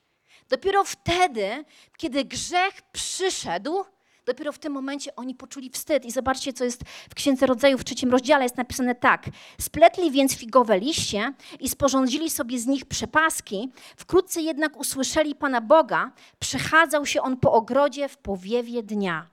dopiero 0.50 0.83
wtedy, 0.83 1.65
kiedy 1.97 2.25
grzech 2.25 2.81
przyszedł, 2.91 3.83
dopiero 4.25 4.51
w 4.51 4.59
tym 4.59 4.73
momencie 4.73 5.15
oni 5.15 5.35
poczuli 5.35 5.69
wstyd. 5.69 6.05
I 6.05 6.11
zobaczcie, 6.11 6.53
co 6.53 6.63
jest 6.63 6.81
w 7.09 7.15
Księdze 7.15 7.45
Rodzaju 7.45 7.77
w 7.77 7.83
trzecim 7.83 8.11
rozdziale. 8.11 8.43
Jest 8.43 8.57
napisane 8.57 8.95
tak. 8.95 9.25
Spletli 9.61 10.11
więc 10.11 10.35
figowe 10.35 10.79
liście 10.79 11.33
i 11.59 11.69
sporządzili 11.69 12.29
sobie 12.29 12.59
z 12.59 12.67
nich 12.67 12.85
przepaski. 12.85 13.71
Wkrótce 13.97 14.41
jednak 14.41 14.79
usłyszeli 14.79 15.35
Pana 15.35 15.61
Boga. 15.61 16.11
Przechadzał 16.39 17.05
się 17.05 17.21
on 17.21 17.38
po 17.38 17.51
ogrodzie 17.51 18.09
w 18.09 18.17
powiewie 18.17 18.83
dnia. 18.83 19.30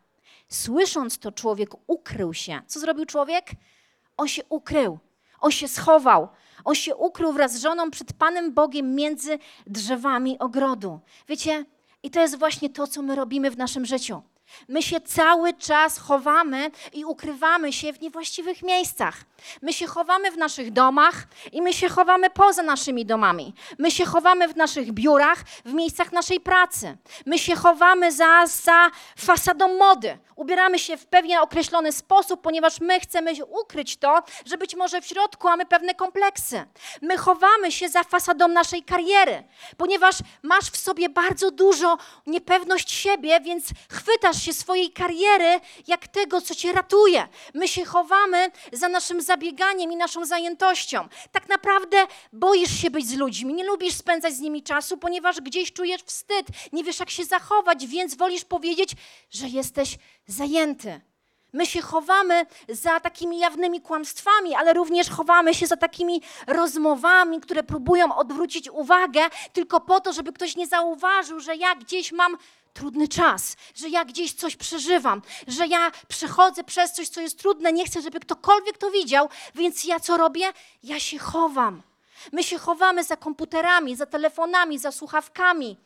Słysząc 0.48 1.18
to, 1.18 1.32
człowiek 1.32 1.70
ukrył 1.86 2.34
się. 2.34 2.62
Co 2.66 2.80
zrobił 2.80 3.06
człowiek? 3.06 3.50
On 4.16 4.28
się 4.28 4.42
ukrył. 4.48 4.98
On 5.40 5.50
się 5.50 5.68
schował. 5.68 6.28
On 6.64 6.74
się 6.74 6.96
ukrył 6.96 7.32
wraz 7.32 7.52
z 7.52 7.62
żoną 7.62 7.90
przed 7.90 8.12
Panem 8.12 8.54
Bogiem 8.54 8.94
między 8.94 9.38
drzewami 9.66 10.38
ogrodu. 10.38 11.00
Wiecie, 11.28 11.64
i 12.02 12.10
to 12.10 12.20
jest 12.20 12.38
właśnie 12.38 12.70
to, 12.70 12.86
co 12.86 13.02
my 13.02 13.14
robimy 13.14 13.50
w 13.50 13.58
naszym 13.58 13.86
życiu. 13.86 14.22
My 14.68 14.82
się 14.82 15.00
cały 15.00 15.54
czas 15.54 15.98
chowamy 15.98 16.70
i 16.92 17.04
ukrywamy 17.04 17.72
się 17.72 17.92
w 17.92 18.00
niewłaściwych 18.00 18.62
miejscach. 18.62 19.14
My 19.62 19.72
się 19.72 19.86
chowamy 19.86 20.30
w 20.30 20.36
naszych 20.36 20.72
domach 20.72 21.26
i 21.52 21.62
my 21.62 21.72
się 21.72 21.88
chowamy 21.88 22.30
poza 22.30 22.62
naszymi 22.62 23.06
domami. 23.06 23.54
My 23.78 23.90
się 23.90 24.04
chowamy 24.04 24.48
w 24.48 24.56
naszych 24.56 24.92
biurach, 24.92 25.38
w 25.64 25.72
miejscach 25.72 26.12
naszej 26.12 26.40
pracy. 26.40 26.96
My 27.26 27.38
się 27.38 27.56
chowamy 27.56 28.12
za, 28.12 28.46
za 28.46 28.90
fasadą 29.16 29.78
mody. 29.78 30.18
Ubieramy 30.36 30.78
się 30.78 30.96
w 30.96 31.06
pewien 31.06 31.38
określony 31.38 31.92
sposób, 31.92 32.42
ponieważ 32.42 32.80
my 32.80 33.00
chcemy 33.00 33.32
ukryć 33.62 33.96
to, 33.96 34.22
że 34.44 34.58
być 34.58 34.76
może 34.76 35.00
w 35.00 35.06
środku 35.06 35.48
mamy 35.48 35.66
pewne 35.66 35.94
kompleksy. 35.94 36.64
My 37.02 37.16
chowamy 37.16 37.72
się 37.72 37.88
za 37.88 38.04
fasadą 38.04 38.48
naszej 38.48 38.82
kariery, 38.82 39.44
ponieważ 39.76 40.16
masz 40.42 40.64
w 40.64 40.76
sobie 40.76 41.08
bardzo 41.08 41.50
dużo 41.50 41.98
niepewność 42.26 42.92
siebie, 42.92 43.40
więc 43.40 43.64
chwytasz 43.90 44.37
się 44.38 44.52
swojej 44.52 44.92
kariery 44.92 45.60
jak 45.86 46.08
tego, 46.08 46.40
co 46.40 46.54
cię 46.54 46.72
ratuje. 46.72 47.28
My 47.54 47.68
się 47.68 47.84
chowamy 47.84 48.50
za 48.72 48.88
naszym 48.88 49.22
zabieganiem 49.22 49.92
i 49.92 49.96
naszą 49.96 50.24
zajętością. 50.26 51.08
Tak 51.32 51.48
naprawdę 51.48 52.06
boisz 52.32 52.80
się 52.82 52.90
być 52.90 53.06
z 53.06 53.14
ludźmi, 53.14 53.54
nie 53.54 53.64
lubisz 53.64 53.94
spędzać 53.94 54.34
z 54.34 54.40
nimi 54.40 54.62
czasu, 54.62 54.98
ponieważ 54.98 55.40
gdzieś 55.40 55.72
czujesz 55.72 56.02
wstyd, 56.02 56.46
nie 56.72 56.84
wiesz 56.84 57.00
jak 57.00 57.10
się 57.10 57.24
zachować, 57.24 57.86
więc 57.86 58.16
wolisz 58.16 58.44
powiedzieć, 58.44 58.92
że 59.30 59.48
jesteś 59.48 59.96
zajęty. 60.26 61.00
My 61.52 61.66
się 61.66 61.82
chowamy 61.82 62.46
za 62.68 63.00
takimi 63.00 63.38
jawnymi 63.38 63.80
kłamstwami, 63.80 64.54
ale 64.54 64.72
również 64.72 65.10
chowamy 65.10 65.54
się 65.54 65.66
za 65.66 65.76
takimi 65.76 66.22
rozmowami, 66.46 67.40
które 67.40 67.62
próbują 67.62 68.16
odwrócić 68.16 68.70
uwagę 68.70 69.20
tylko 69.52 69.80
po 69.80 70.00
to, 70.00 70.12
żeby 70.12 70.32
ktoś 70.32 70.56
nie 70.56 70.66
zauważył, 70.66 71.40
że 71.40 71.56
ja 71.56 71.74
gdzieś 71.74 72.12
mam 72.12 72.36
trudny 72.74 73.08
czas, 73.08 73.56
że 73.74 73.88
ja 73.88 74.04
gdzieś 74.04 74.32
coś 74.32 74.56
przeżywam, 74.56 75.22
że 75.46 75.66
ja 75.66 75.90
przechodzę 76.08 76.64
przez 76.64 76.92
coś, 76.92 77.08
co 77.08 77.20
jest 77.20 77.38
trudne, 77.38 77.72
nie 77.72 77.86
chcę, 77.86 78.02
żeby 78.02 78.20
ktokolwiek 78.20 78.78
to 78.78 78.90
widział, 78.90 79.28
więc 79.54 79.84
ja 79.84 80.00
co 80.00 80.16
robię? 80.16 80.52
Ja 80.82 81.00
się 81.00 81.18
chowam. 81.18 81.82
My 82.32 82.44
się 82.44 82.58
chowamy 82.58 83.04
za 83.04 83.16
komputerami, 83.16 83.96
za 83.96 84.06
telefonami, 84.06 84.78
za 84.78 84.92
słuchawkami, 84.92 85.76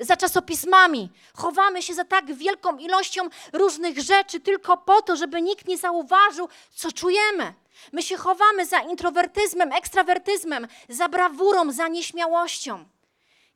za 0.00 0.16
czasopismami. 0.16 1.10
Chowamy 1.34 1.82
się 1.82 1.94
za 1.94 2.04
tak 2.04 2.34
wielką 2.34 2.76
ilością 2.76 3.22
różnych 3.52 3.98
rzeczy 3.98 4.40
tylko 4.40 4.76
po 4.76 5.02
to, 5.02 5.16
żeby 5.16 5.42
nikt 5.42 5.68
nie 5.68 5.78
zauważył, 5.78 6.48
co 6.74 6.92
czujemy. 6.92 7.54
My 7.92 8.02
się 8.02 8.16
chowamy 8.16 8.66
za 8.66 8.78
introwertyzmem, 8.78 9.72
ekstrawertyzmem, 9.72 10.66
za 10.88 11.08
brawurą, 11.08 11.72
za 11.72 11.88
nieśmiałością. 11.88 12.84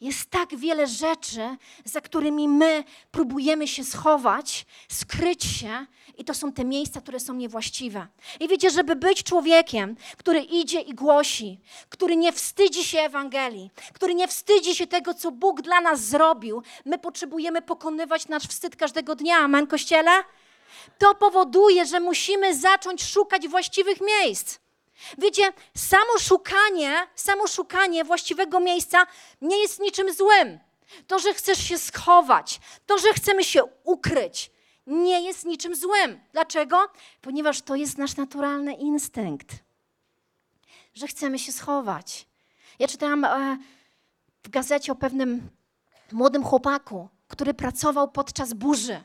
Jest 0.00 0.30
tak 0.30 0.56
wiele 0.56 0.86
rzeczy, 0.86 1.56
za 1.84 2.00
którymi 2.00 2.48
my 2.48 2.84
próbujemy 3.10 3.68
się 3.68 3.84
schować, 3.84 4.66
skryć 4.88 5.44
się, 5.44 5.86
i 6.18 6.24
to 6.24 6.34
są 6.34 6.52
te 6.52 6.64
miejsca, 6.64 7.00
które 7.00 7.20
są 7.20 7.34
niewłaściwe. 7.34 8.06
I 8.40 8.48
wiecie, 8.48 8.70
żeby 8.70 8.96
być 8.96 9.22
człowiekiem, 9.22 9.96
który 10.16 10.40
idzie 10.40 10.80
i 10.80 10.94
głosi, 10.94 11.60
który 11.88 12.16
nie 12.16 12.32
wstydzi 12.32 12.84
się 12.84 13.00
Ewangelii, 13.00 13.70
który 13.92 14.14
nie 14.14 14.28
wstydzi 14.28 14.74
się 14.74 14.86
tego, 14.86 15.14
co 15.14 15.30
Bóg 15.30 15.62
dla 15.62 15.80
nas 15.80 16.00
zrobił, 16.00 16.62
my 16.84 16.98
potrzebujemy 16.98 17.62
pokonywać 17.62 18.28
nasz 18.28 18.42
wstyd 18.42 18.76
każdego 18.76 19.14
dnia. 19.14 19.36
Amen, 19.36 19.66
Kościele? 19.66 20.10
To 20.98 21.14
powoduje, 21.14 21.86
że 21.86 22.00
musimy 22.00 22.54
zacząć 22.54 23.04
szukać 23.04 23.48
właściwych 23.48 23.98
miejsc. 24.00 24.63
Wiecie, 25.18 25.52
samo 25.76 26.18
szukanie, 26.20 27.06
samo 27.14 27.48
szukanie 27.48 28.04
właściwego 28.04 28.60
miejsca 28.60 29.06
nie 29.40 29.58
jest 29.58 29.80
niczym 29.80 30.14
złym. 30.14 30.58
To, 31.06 31.18
że 31.18 31.34
chcesz 31.34 31.58
się 31.58 31.78
schować, 31.78 32.60
to, 32.86 32.98
że 32.98 33.12
chcemy 33.12 33.44
się 33.44 33.64
ukryć, 33.84 34.50
nie 34.86 35.20
jest 35.20 35.44
niczym 35.44 35.74
złym. 35.74 36.20
Dlaczego? 36.32 36.88
Ponieważ 37.20 37.62
to 37.62 37.74
jest 37.74 37.98
nasz 37.98 38.16
naturalny 38.16 38.74
instynkt, 38.74 39.48
że 40.94 41.06
chcemy 41.06 41.38
się 41.38 41.52
schować. 41.52 42.26
Ja 42.78 42.88
czytałam 42.88 43.24
e, 43.24 43.58
w 44.42 44.48
gazecie 44.48 44.92
o 44.92 44.94
pewnym 44.94 45.50
młodym 46.12 46.44
chłopaku, 46.44 47.08
który 47.28 47.54
pracował 47.54 48.10
podczas 48.10 48.52
burzy. 48.52 49.04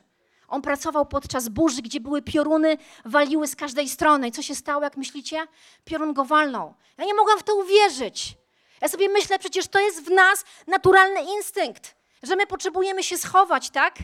On 0.50 0.62
pracował 0.62 1.06
podczas 1.06 1.50
burzy, 1.50 1.82
gdzie 1.82 2.00
były 2.00 2.22
pioruny, 2.22 2.77
waliły 3.06 3.48
z 3.48 3.56
każdej 3.56 3.89
strony. 3.89 4.27
I 4.27 4.32
co 4.32 4.41
się 4.41 4.56
stało, 4.56 4.84
jak 4.84 4.98
myślicie? 4.98 5.48
Piorun 5.86 6.13
go 6.13 6.25
walnął. 6.25 6.74
Ja 6.98 7.06
nie 7.06 7.13
mogłam 7.13 7.39
w 7.39 7.44
to 7.44 7.56
uwierzyć. 7.56 8.36
Ja 8.82 8.88
sobie 8.88 9.10
myślę, 9.10 9.39
przecież 9.39 9.68
to 9.68 9.79
jest 9.79 10.03
w 10.03 10.10
nas 10.12 10.46
naturalny 10.68 11.22
instynkt, 11.22 11.96
że 12.24 12.36
my 12.36 12.48
potrzebujemy 12.48 13.03
się 13.03 13.18
schować, 13.18 13.70
tak? 13.70 13.96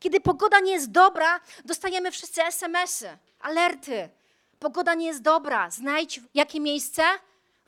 Kiedy 0.00 0.20
pogoda 0.20 0.60
nie 0.60 0.72
jest 0.72 0.90
dobra, 0.90 1.40
dostajemy 1.64 2.10
wszyscy 2.10 2.42
SMS-y, 2.42 3.18
alerty. 3.40 4.08
Pogoda 4.58 4.94
nie 4.94 5.06
jest 5.06 5.22
dobra, 5.22 5.70
znajdź 5.70 6.20
jakie 6.34 6.60
miejsce? 6.60 7.02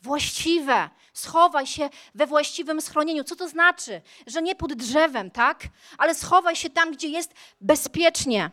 Właściwe. 0.05 0.91
Schowaj 1.13 1.67
się 1.67 1.91
we 2.15 2.27
właściwym 2.27 2.81
schronieniu. 2.81 3.25
Co 3.25 3.37
to 3.37 3.49
znaczy? 3.49 4.01
Że 4.27 4.43
nie 4.43 4.55
pod 4.55 4.73
drzewem, 4.73 5.31
tak? 5.31 5.69
Ale 5.99 6.15
schowaj 6.15 6.57
się 6.57 6.71
tam, 6.71 6.93
gdzie 6.93 7.09
jest 7.09 7.35
bezpiecznie. 7.61 8.51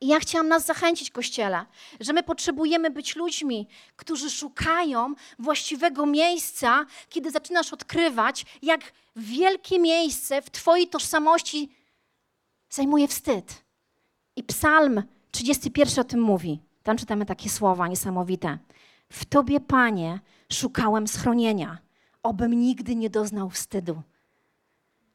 I 0.00 0.06
ja 0.06 0.20
chciałam 0.20 0.48
nas 0.48 0.66
zachęcić, 0.66 1.10
Kościele, 1.10 1.66
że 2.00 2.12
my 2.12 2.22
potrzebujemy 2.22 2.90
być 2.90 3.16
ludźmi, 3.16 3.68
którzy 3.96 4.30
szukają 4.30 5.14
właściwego 5.38 6.06
miejsca, 6.06 6.86
kiedy 7.08 7.30
zaczynasz 7.30 7.72
odkrywać, 7.72 8.46
jak 8.62 8.92
wielkie 9.16 9.78
miejsce 9.78 10.42
w 10.42 10.50
Twojej 10.50 10.88
tożsamości 10.88 11.70
zajmuje 12.70 13.08
wstyd. 13.08 13.64
I 14.36 14.42
Psalm 14.42 15.02
31 15.30 16.00
o 16.00 16.04
tym 16.04 16.20
mówi. 16.20 16.60
Tam 16.82 16.96
czytamy 16.96 17.26
takie 17.26 17.50
słowa 17.50 17.88
niesamowite. 17.88 18.58
W 19.12 19.24
Tobie, 19.24 19.60
Panie, 19.60 20.20
szukałem 20.54 21.08
schronienia, 21.08 21.78
obym 22.22 22.54
nigdy 22.60 22.96
nie 22.96 23.10
doznał 23.10 23.50
wstydu. 23.50 24.02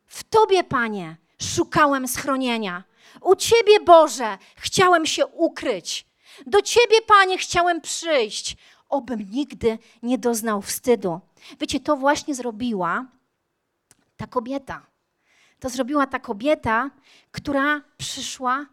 W 0.08 0.24
Tobie, 0.24 0.64
Panie, 0.64 1.18
szukałem 1.42 2.08
schronienia. 2.08 2.84
U 3.22 3.36
Ciebie, 3.36 3.80
Boże, 3.80 4.38
chciałem 4.56 5.06
się 5.06 5.28
ukryć. 5.28 6.06
Do 6.46 6.62
Ciebie, 6.62 7.02
Panie, 7.08 7.38
chciałem 7.38 7.82
przyjść, 7.82 8.58
obym 8.90 9.32
nigdy 9.32 9.78
nie 10.04 10.18
doznał 10.18 10.62
wstydu. 10.62 11.20
Wiecie, 11.60 11.80
to 11.80 11.96
właśnie 11.96 12.36
zrobiła 12.36 13.06
ta 14.18 14.28
kobieta. 14.28 14.86
To 15.60 15.70
zrobiła 15.70 16.08
ta 16.08 16.20
kobieta, 16.20 16.90
która 17.32 17.82
przyszła 17.98 18.66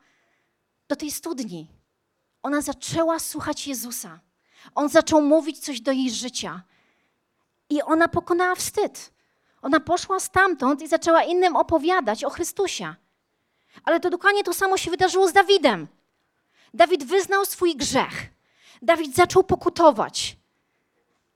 do 0.89 0.97
tej 0.97 1.11
studni. 1.11 1.69
Ona 2.43 2.61
zaczęła 2.61 3.19
słuchać 3.19 3.67
Jezusa. 3.67 4.21
On 4.75 4.89
zaczął 4.89 5.23
mówić 5.23 5.59
coś 5.59 5.81
do 5.81 5.93
jej 5.93 6.11
życia. 6.11 6.63
I 7.71 7.83
ona 7.83 8.09
pokonała 8.09 8.55
wstyd. 8.55 9.13
Ona 9.63 9.81
poszła 9.81 10.21
stamtąd 10.21 10.83
i 10.83 10.89
zaczęła 10.89 11.23
innym 11.23 11.57
opowiadać 11.57 12.25
o 12.25 12.31
Chrystusie. 12.31 12.95
Ale 13.85 14.01
to 14.01 14.11
dokładnie 14.11 14.45
to 14.45 14.55
samo 14.55 14.77
się 14.77 14.91
wydarzyło 14.91 15.29
z 15.29 15.33
Dawidem. 15.33 15.89
Dawid 16.75 17.05
wyznał 17.05 17.45
swój 17.45 17.77
grzech. 17.77 18.27
Dawid 18.83 19.15
zaczął 19.15 19.45
pokutować. 19.45 20.37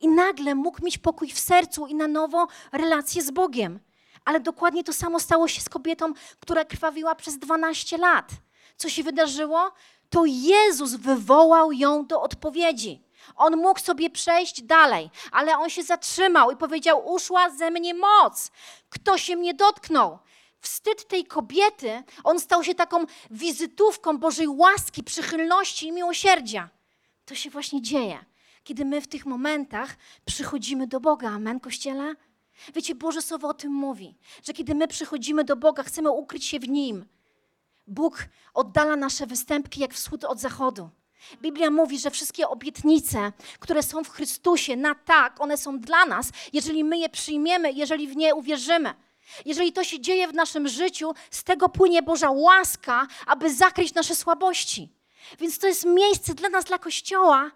I 0.01 0.09
nagle 0.09 0.55
mógł 0.55 0.85
mieć 0.85 0.99
pokój 0.99 1.31
w 1.31 1.41
sercu 1.41 1.87
i 1.87 1.95
na 1.95 2.09
nowo 2.09 2.47
relację 2.73 3.23
z 3.23 3.31
Bogiem. 3.31 3.81
Ale 4.25 4.41
dokładnie 4.41 4.85
to 4.85 4.93
samo 4.93 5.21
stało 5.21 5.49
się 5.49 5.61
z 5.61 5.69
kobietą, 5.69 6.13
która 6.41 6.65
krwawiła 6.65 7.15
przez 7.15 7.39
12 7.39 7.99
lat. 7.99 8.31
Co 8.77 8.89
się 8.89 9.03
wydarzyło? 9.03 9.73
To 10.11 10.25
Jezus 10.27 10.95
wywołał 10.95 11.73
ją 11.73 12.07
do 12.07 12.23
odpowiedzi. 12.23 13.03
On 13.37 13.57
mógł 13.57 13.81
sobie 13.81 14.11
przejść 14.11 14.63
dalej, 14.63 15.11
ale 15.33 15.59
on 15.59 15.71
się 15.71 15.83
zatrzymał 15.83 16.51
i 16.51 16.57
powiedział: 16.57 17.13
Uszła 17.13 17.51
ze 17.51 17.71
mnie 17.71 17.95
moc. 17.95 18.51
Kto 18.89 19.19
się 19.19 19.37
mnie 19.37 19.55
dotknął? 19.55 20.19
Wstyd 20.61 21.09
tej 21.09 21.25
kobiety, 21.25 22.03
on 22.25 22.41
stał 22.41 22.65
się 22.65 22.75
taką 22.75 23.05
wizytówką 23.31 24.19
Bożej 24.19 24.49
łaski, 24.49 25.05
przychylności 25.05 25.87
i 25.87 25.93
miłosierdzia. 25.93 26.69
To 27.25 27.35
się 27.35 27.51
właśnie 27.51 27.83
dzieje, 27.83 28.25
kiedy 28.65 28.85
my 28.85 29.01
w 29.01 29.09
tych 29.09 29.27
momentach 29.27 29.97
przychodzimy 30.25 30.87
do 30.87 31.01
Boga. 31.01 31.31
Amen, 31.31 31.61
Kościele? 31.61 32.15
Wiecie, 32.75 32.95
Boże 32.95 33.23
Słowo 33.23 33.49
o 33.49 33.55
tym 33.55 33.73
mówi, 33.73 34.19
że 34.43 34.53
kiedy 34.53 34.75
my 34.75 34.89
przychodzimy 34.89 35.45
do 35.45 35.57
Boga, 35.57 35.83
chcemy 35.83 36.11
ukryć 36.11 36.45
się 36.45 36.61
w 36.61 36.69
Nim. 36.69 37.07
Bóg 37.87 38.25
oddala 38.55 38.97
nasze 38.97 39.27
występki 39.27 39.81
jak 39.81 39.95
wschód 39.95 40.25
od 40.25 40.41
zachodu. 40.41 40.91
Biblia 41.43 41.71
mówi, 41.71 41.99
że 41.99 42.11
wszystkie 42.11 42.49
obietnice, 42.49 43.33
które 43.59 43.83
są 43.83 44.05
w 44.05 44.11
Chrystusie 44.11 44.77
na 44.77 44.95
tak, 44.95 45.41
one 45.41 45.57
są 45.57 45.79
dla 45.79 46.07
nas, 46.07 46.31
jeżeli 46.53 46.85
my 46.85 46.99
je 46.99 47.09
przyjmiemy, 47.09 47.73
jeżeli 47.73 48.09
w 48.09 48.17
nie 48.17 48.35
uwierzymy. 48.35 48.95
Jeżeli 49.45 49.73
to 49.73 49.85
się 49.85 50.01
dzieje 50.01 50.29
w 50.29 50.35
naszym 50.35 50.69
życiu, 50.69 51.15
z 51.31 51.45
tego 51.45 51.69
płynie 51.69 52.03
Boża 52.03 52.31
łaska, 52.31 53.07
aby 53.27 53.55
zakryć 53.55 53.95
nasze 53.95 54.17
słabości. 54.17 54.89
Więc 55.39 55.59
to 55.59 55.67
jest 55.67 55.85
miejsce 55.85 56.35
dla 56.35 56.49
nas, 56.49 56.65
dla 56.65 56.79
Kościoła, 56.79 57.51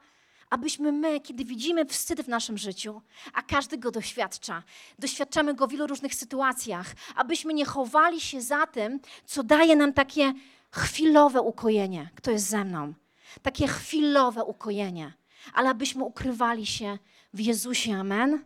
abyśmy 0.50 0.92
my, 0.92 1.20
kiedy 1.20 1.44
widzimy 1.44 1.84
wstyd 1.84 2.22
w 2.22 2.28
naszym 2.28 2.58
życiu, 2.58 3.02
a 3.32 3.42
każdy 3.42 3.78
go 3.78 3.90
doświadcza, 3.90 4.62
doświadczamy 4.98 5.54
go 5.54 5.66
w 5.66 5.70
wielu 5.70 5.86
różnych 5.86 6.14
sytuacjach, 6.14 6.86
abyśmy 7.16 7.54
nie 7.54 7.64
chowali 7.64 8.20
się 8.20 8.40
za 8.40 8.66
tym, 8.66 9.00
co 9.26 9.42
daje 9.42 9.76
nam 9.76 9.92
takie 9.92 10.32
chwilowe 10.70 11.40
ukojenie. 11.40 12.10
Kto 12.14 12.30
jest 12.30 12.46
ze 12.48 12.64
mną? 12.64 12.94
Takie 13.42 13.68
chwilowe 13.68 14.44
ukojenie, 14.44 15.12
ale 15.54 15.70
abyśmy 15.70 16.04
ukrywali 16.04 16.66
się 16.66 16.98
w 17.34 17.40
Jezusie. 17.40 17.94
Amen. 17.96 18.44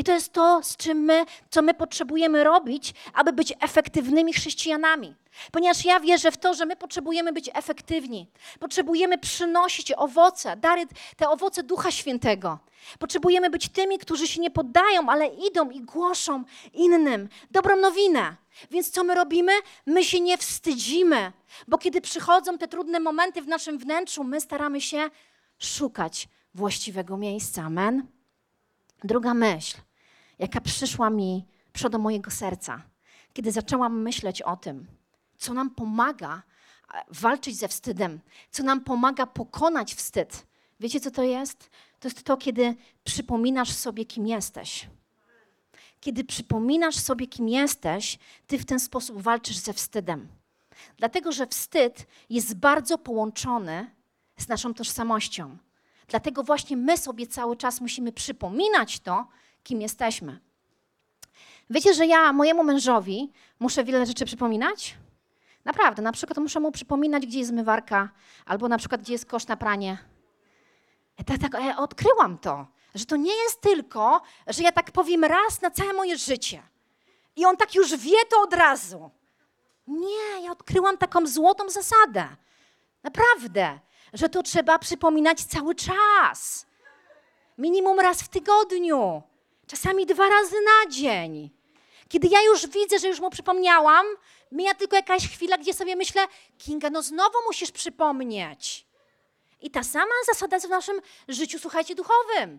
I 0.00 0.04
to 0.04 0.12
jest 0.12 0.32
to, 0.32 0.62
z 0.62 0.76
czym 0.76 0.98
my, 0.98 1.24
co 1.50 1.62
my 1.62 1.74
potrzebujemy 1.74 2.44
robić, 2.44 2.94
aby 3.14 3.32
być 3.32 3.52
efektywnymi 3.60 4.32
chrześcijanami. 4.32 5.14
Ponieważ 5.52 5.84
ja 5.84 6.00
wierzę 6.00 6.32
w 6.32 6.36
to, 6.36 6.54
że 6.54 6.66
my 6.66 6.76
potrzebujemy 6.76 7.32
być 7.32 7.50
efektywni. 7.54 8.30
Potrzebujemy 8.60 9.18
przynosić 9.18 9.92
owoce, 9.92 10.56
dary, 10.56 10.86
te 11.16 11.28
owoce 11.28 11.62
Ducha 11.62 11.90
Świętego. 11.90 12.58
Potrzebujemy 12.98 13.50
być 13.50 13.68
tymi, 13.68 13.98
którzy 13.98 14.28
się 14.28 14.40
nie 14.40 14.50
poddają, 14.50 15.08
ale 15.08 15.26
idą 15.26 15.70
i 15.70 15.80
głoszą 15.80 16.44
innym 16.72 17.28
dobrą 17.50 17.76
nowinę. 17.76 18.36
Więc 18.70 18.90
co 18.90 19.04
my 19.04 19.14
robimy? 19.14 19.52
My 19.86 20.04
się 20.04 20.20
nie 20.20 20.38
wstydzimy, 20.38 21.32
bo 21.68 21.78
kiedy 21.78 22.00
przychodzą 22.00 22.58
te 22.58 22.68
trudne 22.68 23.00
momenty 23.00 23.42
w 23.42 23.48
naszym 23.48 23.78
wnętrzu, 23.78 24.24
my 24.24 24.40
staramy 24.40 24.80
się 24.80 25.10
szukać 25.58 26.28
właściwego 26.54 27.16
miejsca. 27.16 27.62
Amen. 27.62 28.06
Druga 29.04 29.34
myśl, 29.34 29.76
jaka 30.40 30.60
przyszła 30.60 31.10
mi 31.10 31.46
przed 31.72 31.94
mojego 31.94 32.30
serca, 32.30 32.82
kiedy 33.32 33.52
zaczęłam 33.52 34.02
myśleć 34.02 34.42
o 34.42 34.56
tym, 34.56 34.86
co 35.38 35.54
nam 35.54 35.70
pomaga 35.70 36.42
e, 36.94 37.04
walczyć 37.10 37.56
ze 37.56 37.68
wstydem, 37.68 38.20
co 38.50 38.62
nam 38.62 38.80
pomaga 38.80 39.26
pokonać 39.26 39.94
wstyd. 39.94 40.46
Wiecie, 40.80 41.00
co 41.00 41.10
to 41.10 41.22
jest? 41.22 41.70
To 42.00 42.08
jest 42.08 42.22
to, 42.22 42.36
kiedy 42.36 42.74
przypominasz 43.04 43.72
sobie, 43.72 44.04
kim 44.04 44.26
jesteś. 44.26 44.88
Kiedy 46.00 46.24
przypominasz 46.24 46.96
sobie, 46.96 47.26
kim 47.26 47.48
jesteś, 47.48 48.18
ty 48.46 48.58
w 48.58 48.66
ten 48.66 48.80
sposób 48.80 49.22
walczysz 49.22 49.56
ze 49.56 49.72
wstydem. 49.72 50.28
Dlatego, 50.96 51.32
że 51.32 51.46
wstyd 51.46 52.06
jest 52.30 52.54
bardzo 52.54 52.98
połączony 52.98 53.90
z 54.36 54.48
naszą 54.48 54.74
tożsamością. 54.74 55.58
Dlatego 56.08 56.42
właśnie 56.42 56.76
my 56.76 56.98
sobie 56.98 57.26
cały 57.26 57.56
czas 57.56 57.80
musimy 57.80 58.12
przypominać 58.12 59.00
to, 59.00 59.26
kim 59.62 59.80
jesteśmy. 59.80 60.40
Wiecie, 61.70 61.94
że 61.94 62.06
ja 62.06 62.32
mojemu 62.32 62.64
mężowi 62.64 63.32
muszę 63.58 63.84
wiele 63.84 64.06
rzeczy 64.06 64.24
przypominać? 64.24 64.96
Naprawdę, 65.64 66.02
na 66.02 66.12
przykład 66.12 66.38
muszę 66.38 66.60
mu 66.60 66.72
przypominać, 66.72 67.26
gdzie 67.26 67.38
jest 67.38 67.50
zmywarka, 67.50 68.08
albo 68.46 68.68
na 68.68 68.78
przykład, 68.78 69.00
gdzie 69.00 69.12
jest 69.12 69.26
kosz 69.26 69.46
na 69.46 69.56
pranie. 69.56 69.98
Ja 71.18 71.24
tak, 71.24 71.38
tak 71.38 71.78
odkryłam 71.78 72.38
to, 72.38 72.66
że 72.94 73.06
to 73.06 73.16
nie 73.16 73.36
jest 73.36 73.60
tylko, 73.60 74.22
że 74.46 74.62
ja 74.62 74.72
tak 74.72 74.90
powiem 74.90 75.24
raz 75.24 75.62
na 75.62 75.70
całe 75.70 75.92
moje 75.92 76.18
życie. 76.18 76.62
I 77.36 77.44
on 77.44 77.56
tak 77.56 77.74
już 77.74 77.96
wie 77.96 78.24
to 78.30 78.42
od 78.42 78.54
razu. 78.54 79.10
Nie, 79.86 80.44
ja 80.44 80.52
odkryłam 80.52 80.98
taką 80.98 81.26
złotą 81.26 81.68
zasadę. 81.68 82.28
Naprawdę, 83.02 83.78
że 84.12 84.28
to 84.28 84.42
trzeba 84.42 84.78
przypominać 84.78 85.44
cały 85.44 85.74
czas. 85.74 86.66
Minimum 87.58 88.00
raz 88.00 88.22
w 88.22 88.28
tygodniu, 88.28 89.22
czasami 89.70 90.06
dwa 90.06 90.28
razy 90.28 90.56
na 90.60 90.90
dzień. 90.90 91.50
Kiedy 92.08 92.28
ja 92.28 92.42
już 92.42 92.66
widzę, 92.66 92.98
że 92.98 93.08
już 93.08 93.20
mu 93.20 93.30
przypomniałam, 93.30 94.06
mija 94.52 94.74
tylko 94.74 94.96
jakaś 94.96 95.28
chwila, 95.28 95.58
gdzie 95.58 95.74
sobie 95.74 95.96
myślę, 95.96 96.26
Kinga, 96.58 96.90
no 96.90 97.02
znowu 97.02 97.38
musisz 97.46 97.70
przypomnieć. 97.70 98.86
I 99.60 99.70
ta 99.70 99.82
sama 99.82 100.14
zasada 100.26 100.56
jest 100.56 100.66
w 100.66 100.70
naszym 100.70 101.00
życiu, 101.28 101.58
słuchajcie, 101.58 101.94
duchowym. 101.94 102.58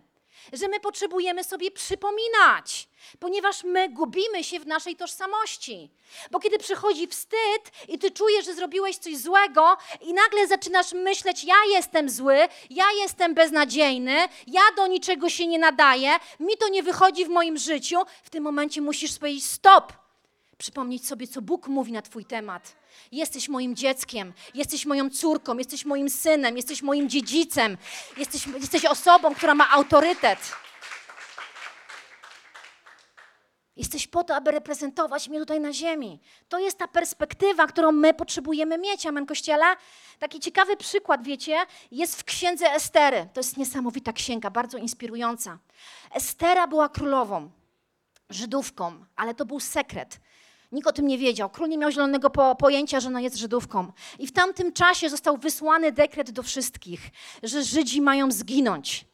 Że 0.52 0.68
my 0.68 0.80
potrzebujemy 0.80 1.44
sobie 1.44 1.70
przypominać, 1.70 2.88
ponieważ 3.20 3.64
my 3.64 3.88
gubimy 3.88 4.44
się 4.44 4.60
w 4.60 4.66
naszej 4.66 4.96
tożsamości. 4.96 5.90
Bo 6.30 6.40
kiedy 6.40 6.58
przychodzi 6.58 7.06
wstyd 7.06 7.72
i 7.88 7.98
ty 7.98 8.10
czujesz, 8.10 8.44
że 8.44 8.54
zrobiłeś 8.54 8.96
coś 8.96 9.16
złego, 9.16 9.76
i 10.00 10.14
nagle 10.14 10.46
zaczynasz 10.46 10.92
myśleć: 10.92 11.44
Ja 11.44 11.56
jestem 11.68 12.10
zły, 12.10 12.36
ja 12.70 12.84
jestem 13.02 13.34
beznadziejny, 13.34 14.16
ja 14.46 14.62
do 14.76 14.86
niczego 14.86 15.30
się 15.30 15.46
nie 15.46 15.58
nadaję, 15.58 16.16
mi 16.40 16.56
to 16.56 16.68
nie 16.68 16.82
wychodzi 16.82 17.24
w 17.24 17.28
moim 17.28 17.58
życiu, 17.58 17.98
w 18.22 18.30
tym 18.30 18.44
momencie 18.44 18.80
musisz 18.80 19.18
powiedzieć: 19.18 19.44
Stop! 19.44 20.01
Przypomnieć 20.62 21.06
sobie, 21.06 21.28
co 21.28 21.42
Bóg 21.42 21.68
mówi 21.68 21.92
na 21.92 22.02
Twój 22.02 22.24
temat. 22.24 22.76
Jesteś 23.12 23.48
moim 23.48 23.76
dzieckiem, 23.76 24.32
jesteś 24.54 24.86
moją 24.86 25.10
córką, 25.10 25.58
jesteś 25.58 25.84
moim 25.84 26.10
synem, 26.10 26.56
jesteś 26.56 26.82
moim 26.82 27.08
dziedzicem, 27.08 27.76
jesteś, 28.16 28.46
jesteś 28.46 28.84
osobą, 28.84 29.34
która 29.34 29.54
ma 29.54 29.70
autorytet. 29.70 30.38
Jesteś 33.76 34.06
po 34.06 34.24
to, 34.24 34.36
aby 34.36 34.50
reprezentować 34.50 35.28
mnie 35.28 35.38
tutaj 35.38 35.60
na 35.60 35.72
ziemi. 35.72 36.20
To 36.48 36.58
jest 36.58 36.78
ta 36.78 36.88
perspektywa, 36.88 37.66
którą 37.66 37.92
my 37.92 38.14
potrzebujemy 38.14 38.78
mieć, 38.78 39.06
amen, 39.06 39.26
Kościele. 39.26 39.66
Taki 40.18 40.40
ciekawy 40.40 40.76
przykład, 40.76 41.24
wiecie, 41.24 41.56
jest 41.90 42.20
w 42.20 42.24
księdze 42.24 42.72
Estery. 42.72 43.28
To 43.34 43.40
jest 43.40 43.56
niesamowita 43.56 44.12
księga, 44.12 44.50
bardzo 44.50 44.78
inspirująca. 44.78 45.58
Estera 46.14 46.66
była 46.66 46.88
królową, 46.88 47.50
Żydówką, 48.30 49.04
ale 49.16 49.34
to 49.34 49.44
był 49.44 49.60
sekret. 49.60 50.20
Nikt 50.72 50.88
o 50.88 50.92
tym 50.92 51.06
nie 51.06 51.18
wiedział. 51.18 51.50
Król 51.50 51.68
nie 51.68 51.78
miał 51.78 51.90
zielonego 51.90 52.30
po 52.30 52.54
pojęcia, 52.54 53.00
że 53.00 53.08
ona 53.08 53.20
jest 53.20 53.36
Żydówką. 53.36 53.92
I 54.18 54.26
w 54.26 54.32
tamtym 54.32 54.72
czasie 54.72 55.10
został 55.10 55.36
wysłany 55.36 55.92
dekret 55.92 56.30
do 56.30 56.42
wszystkich, 56.42 57.00
że 57.42 57.62
Żydzi 57.62 58.00
mają 58.00 58.30
zginąć. 58.30 59.04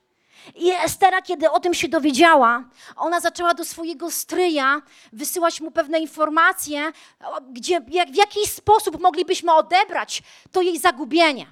I 0.55 0.71
Estera, 0.71 1.23
kiedy 1.23 1.51
o 1.51 1.61
tym 1.61 1.75
się 1.75 1.88
dowiedziała, 1.88 2.64
ona 2.97 3.21
zaczęła 3.21 3.55
do 3.55 3.64
swojego 3.64 4.11
stryja 4.11 4.83
wysyłać 5.12 5.61
mu 5.61 5.71
pewne 5.71 5.99
informacje, 5.99 6.92
gdzie, 7.51 7.81
jak, 7.88 8.11
w 8.11 8.14
jaki 8.14 8.47
sposób 8.47 9.01
moglibyśmy 9.01 9.53
odebrać 9.53 10.23
to 10.53 10.62
jej 10.62 10.79
zagubienie. 10.79 11.47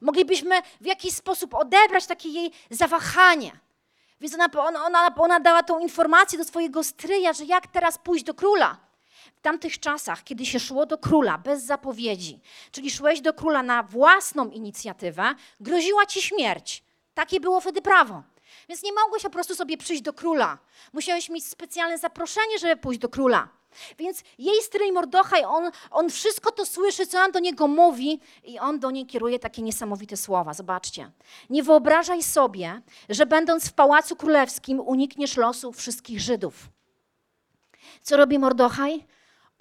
Moglibyśmy 0.00 0.62
w 0.80 0.86
jakiś 0.86 1.14
sposób 1.14 1.54
odebrać 1.54 2.06
takie 2.06 2.28
jej 2.28 2.52
zawahanie. 2.70 3.52
Więc 4.20 4.34
ona, 4.34 4.48
ona, 4.86 5.14
ona 5.16 5.40
dała 5.40 5.62
tą 5.62 5.78
informację 5.78 6.38
do 6.38 6.44
swojego 6.44 6.84
stryja, 6.84 7.32
że 7.32 7.44
jak 7.44 7.66
teraz 7.66 7.98
pójść 7.98 8.24
do 8.24 8.34
króla. 8.34 8.76
Tamtych 9.44 9.80
czasach, 9.80 10.24
kiedy 10.24 10.46
się 10.46 10.60
szło 10.60 10.86
do 10.86 10.98
króla 10.98 11.38
bez 11.38 11.64
zapowiedzi, 11.64 12.40
czyli 12.72 12.90
szłeś 12.90 13.20
do 13.20 13.34
króla 13.34 13.62
na 13.62 13.82
własną 13.82 14.50
inicjatywę, 14.50 15.34
groziła 15.60 16.06
ci 16.06 16.22
śmierć. 16.22 16.84
Takie 17.14 17.40
było 17.40 17.60
wtedy 17.60 17.82
prawo. 17.82 18.22
Więc 18.68 18.82
nie 18.82 18.92
mogłeś 18.92 19.22
po 19.22 19.30
prostu 19.30 19.54
sobie 19.54 19.76
przyjść 19.76 20.02
do 20.02 20.12
króla. 20.12 20.58
Musiałeś 20.92 21.28
mieć 21.30 21.46
specjalne 21.46 21.98
zaproszenie, 21.98 22.58
żeby 22.58 22.76
pójść 22.76 23.00
do 23.00 23.08
króla. 23.08 23.48
Więc 23.98 24.22
jej 24.38 24.62
stryj 24.62 24.92
Mordochaj, 24.92 25.44
on, 25.44 25.70
on 25.90 26.10
wszystko 26.10 26.52
to 26.52 26.66
słyszy, 26.66 27.06
co 27.06 27.18
on 27.18 27.32
do 27.32 27.38
niego 27.38 27.68
mówi 27.68 28.20
i 28.44 28.58
on 28.58 28.78
do 28.78 28.90
niej 28.90 29.06
kieruje 29.06 29.38
takie 29.38 29.62
niesamowite 29.62 30.16
słowa. 30.16 30.54
Zobaczcie. 30.54 31.10
Nie 31.50 31.62
wyobrażaj 31.62 32.22
sobie, 32.22 32.82
że 33.08 33.26
będąc 33.26 33.68
w 33.68 33.72
Pałacu 33.72 34.16
Królewskim 34.16 34.80
unikniesz 34.80 35.36
losu 35.36 35.72
wszystkich 35.72 36.20
Żydów. 36.20 36.68
Co 38.02 38.16
robi 38.16 38.38
Mordochaj? 38.38 39.13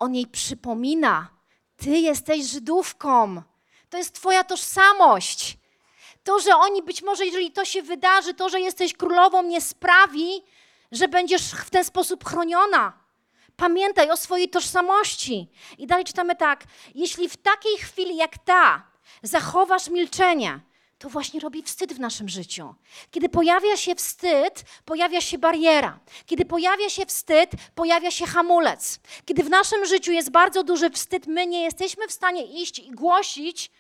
On 0.03 0.15
jej 0.15 0.27
przypomina, 0.27 1.29
ty 1.77 1.89
jesteś 1.89 2.45
Żydówką. 2.45 3.41
To 3.89 3.97
jest 3.97 4.15
twoja 4.15 4.43
tożsamość. 4.43 5.57
To, 6.23 6.39
że 6.39 6.55
oni 6.55 6.83
być 6.83 7.01
może, 7.01 7.25
jeżeli 7.25 7.51
to 7.51 7.65
się 7.65 7.81
wydarzy, 7.81 8.33
to, 8.33 8.49
że 8.49 8.59
jesteś 8.59 8.93
królową, 8.93 9.43
nie 9.43 9.61
sprawi, 9.61 10.43
że 10.91 11.07
będziesz 11.07 11.51
w 11.51 11.69
ten 11.69 11.85
sposób 11.85 12.25
chroniona. 12.25 12.93
Pamiętaj 13.55 14.09
o 14.11 14.17
swojej 14.17 14.49
tożsamości. 14.49 15.47
I 15.77 15.87
dalej 15.87 16.05
czytamy 16.05 16.35
tak: 16.35 16.63
jeśli 16.95 17.29
w 17.29 17.37
takiej 17.37 17.77
chwili 17.77 18.15
jak 18.15 18.37
ta 18.37 18.83
zachowasz 19.21 19.89
milczenie, 19.89 20.59
to 21.03 21.09
właśnie 21.09 21.39
robi 21.39 21.63
wstyd 21.63 21.93
w 21.93 21.99
naszym 21.99 22.29
życiu. 22.29 22.75
Kiedy 23.11 23.29
pojawia 23.29 23.77
się 23.77 23.95
wstyd, 23.95 24.63
pojawia 24.85 25.21
się 25.21 25.37
bariera. 25.37 25.99
Kiedy 26.25 26.45
pojawia 26.45 26.89
się 26.89 27.05
wstyd, 27.05 27.51
pojawia 27.75 28.11
się 28.11 28.25
hamulec. 28.25 28.99
Kiedy 29.25 29.43
w 29.43 29.49
naszym 29.49 29.85
życiu 29.85 30.11
jest 30.11 30.31
bardzo 30.31 30.63
duży 30.63 30.89
wstyd, 30.89 31.27
my 31.27 31.47
nie 31.47 31.63
jesteśmy 31.63 32.07
w 32.07 32.11
stanie 32.11 32.61
iść 32.61 32.79
i 32.79 32.91
głosić, 32.91 33.71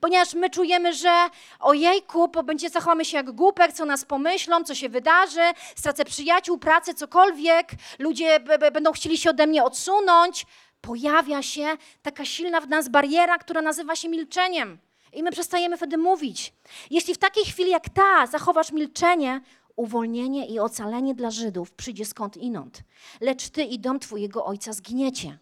ponieważ 0.00 0.34
my 0.34 0.50
czujemy, 0.50 0.92
że 0.92 1.28
ojejku, 1.60 2.28
bo 2.28 2.42
będzie 2.42 2.70
zachowamy 2.70 3.04
się 3.04 3.16
jak 3.16 3.30
głupek, 3.30 3.72
co 3.72 3.84
nas 3.84 4.04
pomyślą, 4.04 4.64
co 4.64 4.74
się 4.74 4.88
wydarzy, 4.88 5.52
stracę 5.76 6.04
przyjaciół, 6.04 6.58
pracę, 6.58 6.94
cokolwiek, 6.94 7.68
ludzie 7.98 8.40
będą 8.72 8.92
chcieli 8.92 9.18
się 9.18 9.30
ode 9.30 9.46
mnie 9.46 9.64
odsunąć. 9.64 10.46
Pojawia 10.80 11.42
się 11.42 11.76
taka 12.02 12.24
silna 12.24 12.60
w 12.60 12.68
nas 12.68 12.88
bariera, 12.88 13.38
która 13.38 13.62
nazywa 13.62 13.96
się 13.96 14.08
milczeniem. 14.08 14.87
I 15.12 15.22
my 15.22 15.30
przestajemy 15.30 15.76
wtedy 15.76 15.98
mówić. 15.98 16.52
Jeśli 16.90 17.14
w 17.14 17.18
takiej 17.18 17.44
chwili 17.44 17.70
jak 17.70 17.88
ta 17.88 18.26
zachowasz 18.26 18.72
milczenie, 18.72 19.40
uwolnienie 19.76 20.46
i 20.46 20.58
ocalenie 20.58 21.14
dla 21.14 21.30
Żydów 21.30 21.72
przyjdzie 21.72 22.04
skąd 22.04 22.36
inąd. 22.36 22.82
Lecz 23.20 23.48
ty 23.48 23.62
i 23.62 23.78
dom 23.78 24.00
twojego 24.00 24.44
ojca 24.44 24.72
zginiecie. 24.72 25.38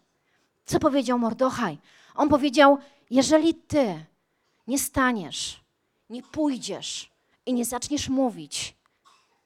Co 0.65 0.79
powiedział 0.79 1.19
Mordochaj? 1.19 1.77
On 2.15 2.29
powiedział: 2.29 2.77
Jeżeli 3.09 3.53
ty 3.53 4.05
nie 4.67 4.79
staniesz, 4.79 5.63
nie 6.09 6.23
pójdziesz 6.23 7.11
i 7.45 7.53
nie 7.53 7.65
zaczniesz 7.65 8.09
mówić, 8.09 8.77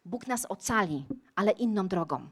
Bóg 0.05 0.27
nas 0.27 0.45
ocali, 0.49 1.05
ale 1.35 1.51
inną 1.51 1.87
drogą. 1.87 2.29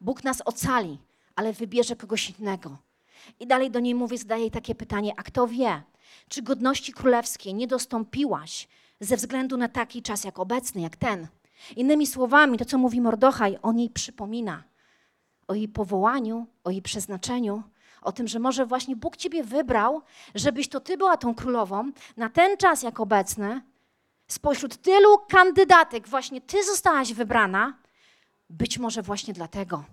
Bóg 0.00 0.24
nas 0.24 0.42
ocali, 0.44 0.98
ale 1.36 1.52
wybierze 1.52 1.96
kogoś 1.96 2.30
innego. 2.30 2.76
I 3.40 3.46
dalej 3.46 3.70
do 3.70 3.80
niej 3.80 3.94
mówię, 3.94 4.18
zadaję 4.18 4.40
jej 4.40 4.50
takie 4.50 4.74
pytanie: 4.74 5.12
A 5.16 5.22
kto 5.22 5.46
wie, 5.46 5.82
czy 6.28 6.42
godności 6.42 6.92
królewskiej 6.92 7.54
nie 7.54 7.66
dostąpiłaś 7.66 8.68
ze 9.00 9.16
względu 9.16 9.56
na 9.56 9.68
taki 9.68 10.02
czas 10.02 10.24
jak 10.24 10.38
obecny, 10.38 10.80
jak 10.80 10.96
ten? 10.96 11.26
Innymi 11.76 12.06
słowami, 12.06 12.58
to 12.58 12.64
co 12.64 12.78
mówi 12.78 13.00
Mordochaj, 13.00 13.58
on 13.62 13.78
jej 13.78 13.90
przypomina 13.90 14.64
o 15.48 15.54
jej 15.54 15.68
powołaniu, 15.68 16.46
o 16.64 16.70
jej 16.70 16.82
przeznaczeniu, 16.82 17.62
o 18.02 18.12
tym, 18.12 18.28
że 18.28 18.38
może 18.38 18.66
właśnie 18.66 18.96
Bóg 18.96 19.16
ciebie 19.16 19.44
wybrał, 19.44 20.02
żebyś 20.34 20.68
to 20.68 20.80
ty 20.80 20.96
była 20.96 21.16
tą 21.16 21.34
królową 21.34 21.92
na 22.16 22.28
ten 22.28 22.56
czas 22.56 22.82
jak 22.82 23.00
obecny. 23.00 23.62
Spośród 24.26 24.76
tylu 24.76 25.18
kandydatek 25.28 26.08
właśnie 26.08 26.40
ty 26.40 26.64
zostałaś 26.64 27.12
wybrana, 27.12 27.78
być 28.50 28.78
może 28.78 29.02
właśnie 29.02 29.34
dlatego, 29.34 29.84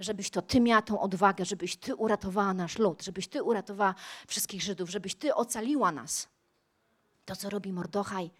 żebyś 0.00 0.30
to 0.30 0.42
ty 0.42 0.60
miała 0.60 0.82
tą 0.82 1.00
odwagę, 1.00 1.44
żebyś 1.44 1.76
ty 1.76 1.94
uratowała 1.94 2.54
nasz 2.54 2.78
lud, 2.78 3.02
żebyś 3.02 3.28
ty 3.28 3.42
uratowała 3.42 3.94
wszystkich 4.26 4.62
Żydów, 4.62 4.90
żebyś 4.90 5.14
ty 5.14 5.34
ocaliła 5.34 5.92
nas. 5.92 6.28
To, 7.24 7.36
co 7.36 7.50
robi 7.50 7.72
Mordochaj, 7.72 8.30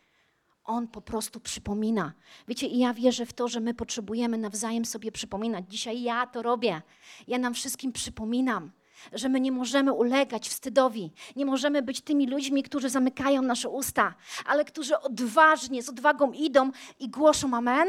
on 0.65 0.89
po 0.89 1.01
prostu 1.01 1.41
przypomina. 1.41 2.13
Wiecie, 2.49 2.67
i 2.67 2.79
ja 2.79 2.95
wierzę 2.95 3.27
w 3.27 3.33
to, 3.33 3.49
że 3.49 3.61
my 3.61 3.75
potrzebujemy 3.75 4.39
nawzajem 4.39 4.85
sobie 4.85 5.13
przypominać. 5.13 5.65
Dzisiaj 5.69 6.03
ja 6.03 6.27
to 6.27 6.43
robię. 6.43 6.83
Ja 7.29 7.39
nam 7.39 7.55
wszystkim 7.55 7.93
przypominam, 7.93 8.71
że 9.13 9.29
my 9.29 9.41
nie 9.41 9.53
możemy 9.53 9.93
ulegać 9.93 10.49
wstydowi. 10.49 11.13
Nie 11.37 11.47
możemy 11.47 11.83
być 11.83 12.01
tymi 12.01 12.27
ludźmi, 12.27 12.63
którzy 12.63 12.91
zamykają 12.91 13.43
nasze 13.43 13.69
usta, 13.69 14.15
ale 14.47 14.65
którzy 14.65 15.01
odważnie, 15.01 15.83
z 15.83 15.89
odwagą 15.89 16.33
idą 16.33 16.71
i 16.99 17.09
głoszą 17.09 17.55
Amen. 17.55 17.89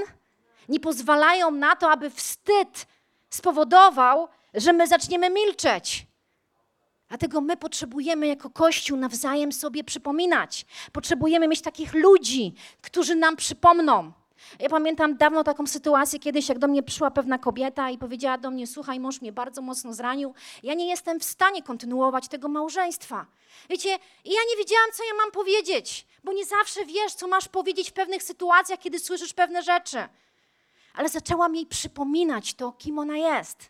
Nie 0.70 0.80
pozwalają 0.80 1.52
na 1.52 1.76
to, 1.76 1.92
aby 1.92 2.10
wstyd 2.10 2.88
spowodował, 3.32 4.28
że 4.54 4.74
my 4.74 4.88
zaczniemy 4.88 5.30
milczeć. 5.30 6.08
Dlatego 7.10 7.42
my 7.42 7.58
potrzebujemy 7.58 8.28
jako 8.28 8.50
Kościół 8.50 8.98
nawzajem 8.98 9.52
sobie 9.52 9.84
przypominać. 9.84 10.66
Potrzebujemy 10.92 11.48
mieć 11.48 11.62
takich 11.62 11.94
ludzi, 11.94 12.54
którzy 12.82 13.16
nam 13.16 13.36
przypomną. 13.36 14.12
Ja 14.60 14.70
pamiętam 14.70 15.18
dawno 15.18 15.44
taką 15.44 15.68
sytuację 15.68 16.20
kiedyś, 16.20 16.50
jak 16.50 16.60
do 16.60 16.68
mnie 16.68 16.84
przyszła 16.84 17.12
pewna 17.12 17.38
kobieta 17.38 17.90
i 17.90 17.98
powiedziała 17.98 18.38
do 18.38 18.52
mnie: 18.52 18.68
Słuchaj, 18.68 19.00
mąż 19.00 19.22
mnie 19.22 19.32
bardzo 19.32 19.62
mocno 19.62 19.94
zranił. 19.94 20.34
Ja 20.64 20.74
nie 20.74 20.88
jestem 20.88 21.20
w 21.20 21.24
stanie 21.24 21.64
kontynuować 21.64 22.28
tego 22.28 22.48
małżeństwa. 22.48 23.26
Wiecie, 23.70 23.90
i 24.26 24.30
ja 24.30 24.40
nie 24.50 24.58
wiedziałam, 24.58 24.92
co 24.94 25.04
ja 25.04 25.14
mam 25.24 25.32
powiedzieć, 25.32 26.08
bo 26.24 26.34
nie 26.34 26.46
zawsze 26.46 26.86
wiesz, 26.86 27.14
co 27.14 27.28
masz 27.28 27.48
powiedzieć 27.48 27.90
w 27.90 27.94
pewnych 27.94 28.24
sytuacjach, 28.24 28.80
kiedy 28.80 29.00
słyszysz 29.00 29.34
pewne 29.34 29.64
rzeczy. 29.64 30.08
Ale 30.94 31.10
zaczęłam 31.10 31.56
jej 31.56 31.66
przypominać 31.66 32.54
to, 32.54 32.72
kim 32.72 33.00
ona 33.00 33.18
jest. 33.18 33.70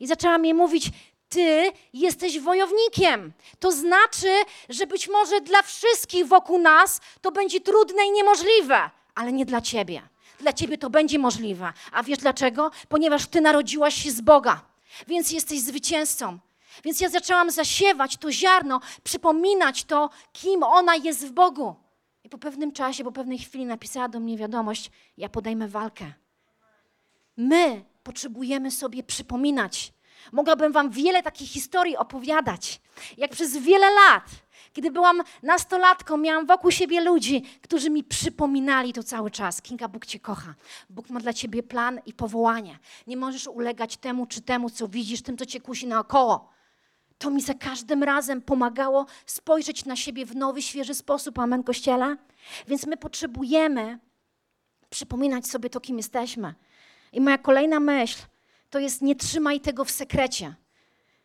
I 0.00 0.06
zaczęłam 0.06 0.44
jej 0.44 0.54
mówić: 0.54 0.90
Ty 1.28 1.72
jesteś 1.92 2.40
wojownikiem. 2.40 3.32
To 3.58 3.72
znaczy, 3.72 4.28
że 4.68 4.86
być 4.86 5.08
może 5.08 5.40
dla 5.40 5.62
wszystkich 5.62 6.26
wokół 6.26 6.58
nas 6.58 7.00
to 7.20 7.32
będzie 7.32 7.60
trudne 7.60 8.06
i 8.06 8.10
niemożliwe, 8.10 8.90
ale 9.14 9.32
nie 9.32 9.46
dla 9.46 9.60
ciebie. 9.60 10.02
Dla 10.40 10.52
ciebie 10.52 10.78
to 10.78 10.90
będzie 10.90 11.18
możliwe. 11.18 11.72
A 11.92 12.02
wiesz 12.02 12.18
dlaczego? 12.18 12.70
Ponieważ 12.88 13.26
ty 13.26 13.40
narodziłaś 13.40 14.02
się 14.02 14.10
z 14.10 14.20
Boga, 14.20 14.60
więc 15.06 15.30
jesteś 15.30 15.60
zwycięzcą. 15.60 16.38
Więc 16.84 17.00
ja 17.00 17.08
zaczęłam 17.08 17.50
zasiewać 17.50 18.16
to 18.16 18.32
ziarno, 18.32 18.80
przypominać 19.04 19.84
to, 19.84 20.10
kim 20.32 20.62
ona 20.62 20.96
jest 20.96 21.26
w 21.26 21.30
Bogu. 21.30 21.74
I 22.24 22.28
po 22.28 22.38
pewnym 22.38 22.72
czasie, 22.72 23.04
po 23.04 23.12
pewnej 23.12 23.38
chwili 23.38 23.66
napisała 23.66 24.08
do 24.08 24.20
mnie 24.20 24.36
wiadomość: 24.36 24.90
Ja 25.16 25.28
podejmę 25.28 25.68
walkę. 25.68 26.12
My 27.38 27.84
potrzebujemy 28.02 28.70
sobie 28.70 29.02
przypominać. 29.02 29.92
Mogłabym 30.32 30.72
Wam 30.72 30.90
wiele 30.90 31.22
takich 31.22 31.50
historii 31.50 31.96
opowiadać. 31.96 32.80
Jak 33.16 33.30
przez 33.30 33.56
wiele 33.56 33.90
lat, 33.90 34.24
kiedy 34.72 34.90
byłam 34.90 35.22
nastolatką, 35.42 36.16
miałam 36.16 36.46
wokół 36.46 36.70
siebie 36.70 37.00
ludzi, 37.00 37.42
którzy 37.62 37.90
mi 37.90 38.04
przypominali 38.04 38.92
to 38.92 39.02
cały 39.02 39.30
czas. 39.30 39.62
Kinga, 39.62 39.88
Bóg 39.88 40.06
Cię 40.06 40.20
kocha. 40.20 40.54
Bóg 40.90 41.10
ma 41.10 41.20
dla 41.20 41.32
Ciebie 41.32 41.62
plan 41.62 42.00
i 42.06 42.12
powołanie. 42.12 42.78
Nie 43.06 43.16
możesz 43.16 43.46
ulegać 43.46 43.96
temu 43.96 44.26
czy 44.26 44.40
temu, 44.40 44.70
co 44.70 44.88
widzisz, 44.88 45.22
tym, 45.22 45.36
co 45.36 45.46
Cię 45.46 45.60
kusi 45.60 45.86
naokoło. 45.86 46.50
To 47.18 47.30
mi 47.30 47.42
za 47.42 47.54
każdym 47.54 48.02
razem 48.02 48.42
pomagało 48.42 49.06
spojrzeć 49.26 49.84
na 49.84 49.96
siebie 49.96 50.26
w 50.26 50.36
nowy, 50.36 50.62
świeży 50.62 50.94
sposób. 50.94 51.38
Amen, 51.38 51.62
Kościele? 51.62 52.16
Więc 52.68 52.86
my 52.86 52.96
potrzebujemy 52.96 53.98
przypominać 54.90 55.46
sobie 55.46 55.70
to, 55.70 55.80
kim 55.80 55.96
jesteśmy. 55.96 56.54
I 57.12 57.20
moja 57.20 57.38
kolejna 57.38 57.80
myśl 57.80 58.18
to 58.70 58.78
jest 58.78 59.02
nie 59.02 59.16
trzymaj 59.16 59.60
tego 59.60 59.84
w 59.84 59.90
sekrecie. 59.90 60.54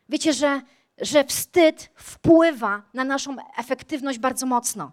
Wiecie, 0.10 0.34
że, 0.34 0.62
że 0.98 1.24
wstyd 1.24 1.90
wpływa 1.96 2.82
na 2.94 3.04
naszą 3.04 3.36
efektywność 3.58 4.20
bardzo 4.20 4.46
mocno. 4.46 4.92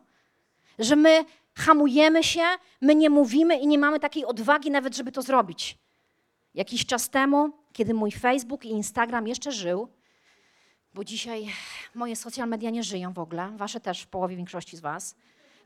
Że 0.79 0.97
my 0.97 1.25
hamujemy 1.55 2.25
się, 2.25 2.43
my 2.81 2.95
nie 2.95 3.11
mówimy 3.11 3.59
i 3.59 3.67
nie 3.67 3.79
mamy 3.79 4.01
takiej 4.01 4.25
odwagi 4.25 4.71
nawet, 4.71 4.97
żeby 4.97 5.13
to 5.13 5.23
zrobić. 5.23 5.79
Jakiś 6.55 6.87
czas 6.87 7.11
temu, 7.11 7.51
kiedy 7.73 7.95
mój 7.95 8.13
Facebook 8.13 8.65
i 8.65 8.69
Instagram 8.69 9.29
jeszcze 9.29 9.53
żył, 9.53 9.89
bo 10.95 11.05
dzisiaj 11.05 11.47
moje 11.95 12.17
social 12.17 12.49
media 12.49 12.71
nie 12.71 12.83
żyją 12.83 13.13
w 13.13 13.19
ogóle, 13.19 13.53
wasze 13.57 13.81
też 13.81 14.03
w 14.03 14.07
połowie 14.07 14.37
większości 14.37 14.77
z 14.77 14.81
was. 14.81 15.15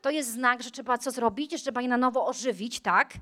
To 0.05 0.11
jest 0.11 0.33
znak, 0.33 0.63
że 0.63 0.71
trzeba 0.71 0.99
co 0.99 1.11
zrobić, 1.11 1.53
że 1.53 1.59
trzeba 1.59 1.83
je 1.83 1.89
na 1.89 1.97
nowo 1.97 2.27
ożywić, 2.27 2.81
tak? 2.81 3.15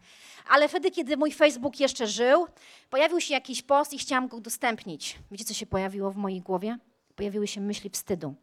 Ale 0.49 0.69
wtedy, 0.69 0.91
kiedy 0.91 1.17
mój 1.17 1.33
Facebook 1.33 1.81
jeszcze 1.81 2.07
żył, 2.07 2.47
pojawił 2.91 3.21
się 3.21 3.35
jakiś 3.35 3.63
post 3.63 3.93
i 3.93 3.99
chciałam 3.99 4.29
go 4.29 4.37
udostępnić. 4.37 5.19
Wiecie, 5.31 5.45
co 5.45 5.55
się 5.55 5.67
pojawiło 5.67 6.11
w 6.11 6.17
mojej 6.17 6.41
głowie? 6.41 6.79
Pojawiły 7.17 7.47
się 7.47 7.61
myśli 7.61 7.91
wstydu. 7.91 8.35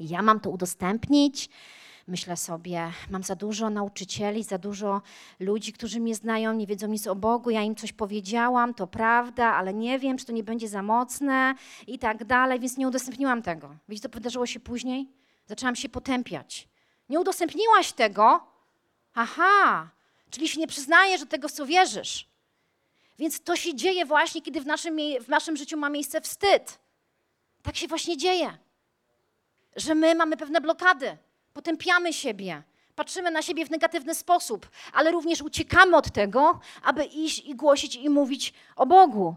Ja 0.00 0.22
mam 0.22 0.40
to 0.40 0.50
udostępnić. 0.50 1.48
Myślę 2.06 2.36
sobie, 2.36 2.92
mam 3.10 3.22
za 3.22 3.36
dużo 3.36 3.70
nauczycieli, 3.70 4.42
za 4.42 4.58
dużo 4.58 5.02
ludzi, 5.40 5.72
którzy 5.72 6.00
mnie 6.00 6.14
znają, 6.14 6.54
nie 6.54 6.66
wiedzą 6.66 6.86
nic 6.86 7.06
o 7.06 7.14
Bogu. 7.14 7.50
Ja 7.50 7.62
im 7.62 7.74
coś 7.74 7.92
powiedziałam, 7.92 8.74
to 8.74 8.86
prawda, 8.86 9.46
ale 9.46 9.74
nie 9.74 9.98
wiem, 9.98 10.18
czy 10.18 10.24
to 10.26 10.32
nie 10.32 10.44
będzie 10.44 10.68
za 10.68 10.82
mocne 10.82 11.54
i 11.86 11.98
tak 11.98 12.24
dalej, 12.24 12.60
więc 12.60 12.76
nie 12.76 12.88
udostępniłam 12.88 13.42
tego. 13.42 13.76
Wiecie, 13.88 14.02
co 14.02 14.08
wydarzyło 14.08 14.46
się 14.46 14.60
później? 14.60 15.08
Zaczęłam 15.46 15.76
się 15.76 15.88
potępiać. 15.88 16.73
Nie 17.08 17.20
udostępniłaś 17.20 17.92
tego? 17.92 18.46
Aha, 19.14 19.88
czyli 20.30 20.48
się 20.48 20.60
nie 20.60 20.66
przyznajesz 20.66 21.20
do 21.20 21.26
tego, 21.26 21.48
w 21.48 21.52
co 21.52 21.66
wierzysz. 21.66 22.28
Więc 23.18 23.40
to 23.40 23.56
się 23.56 23.74
dzieje 23.74 24.06
właśnie, 24.06 24.42
kiedy 24.42 24.60
w 24.60 24.66
naszym, 24.66 24.96
w 25.20 25.28
naszym 25.28 25.56
życiu 25.56 25.76
ma 25.76 25.88
miejsce 25.88 26.20
wstyd. 26.20 26.78
Tak 27.62 27.76
się 27.76 27.88
właśnie 27.88 28.16
dzieje. 28.16 28.58
Że 29.76 29.94
my 29.94 30.14
mamy 30.14 30.36
pewne 30.36 30.60
blokady, 30.60 31.16
potępiamy 31.52 32.12
siebie, 32.12 32.62
patrzymy 32.96 33.30
na 33.30 33.42
siebie 33.42 33.66
w 33.66 33.70
negatywny 33.70 34.14
sposób, 34.14 34.70
ale 34.92 35.10
również 35.10 35.42
uciekamy 35.42 35.96
od 35.96 36.12
tego, 36.12 36.60
aby 36.82 37.04
iść 37.04 37.38
i 37.38 37.54
głosić 37.54 37.96
i 37.96 38.10
mówić 38.10 38.54
o 38.76 38.86
Bogu. 38.86 39.34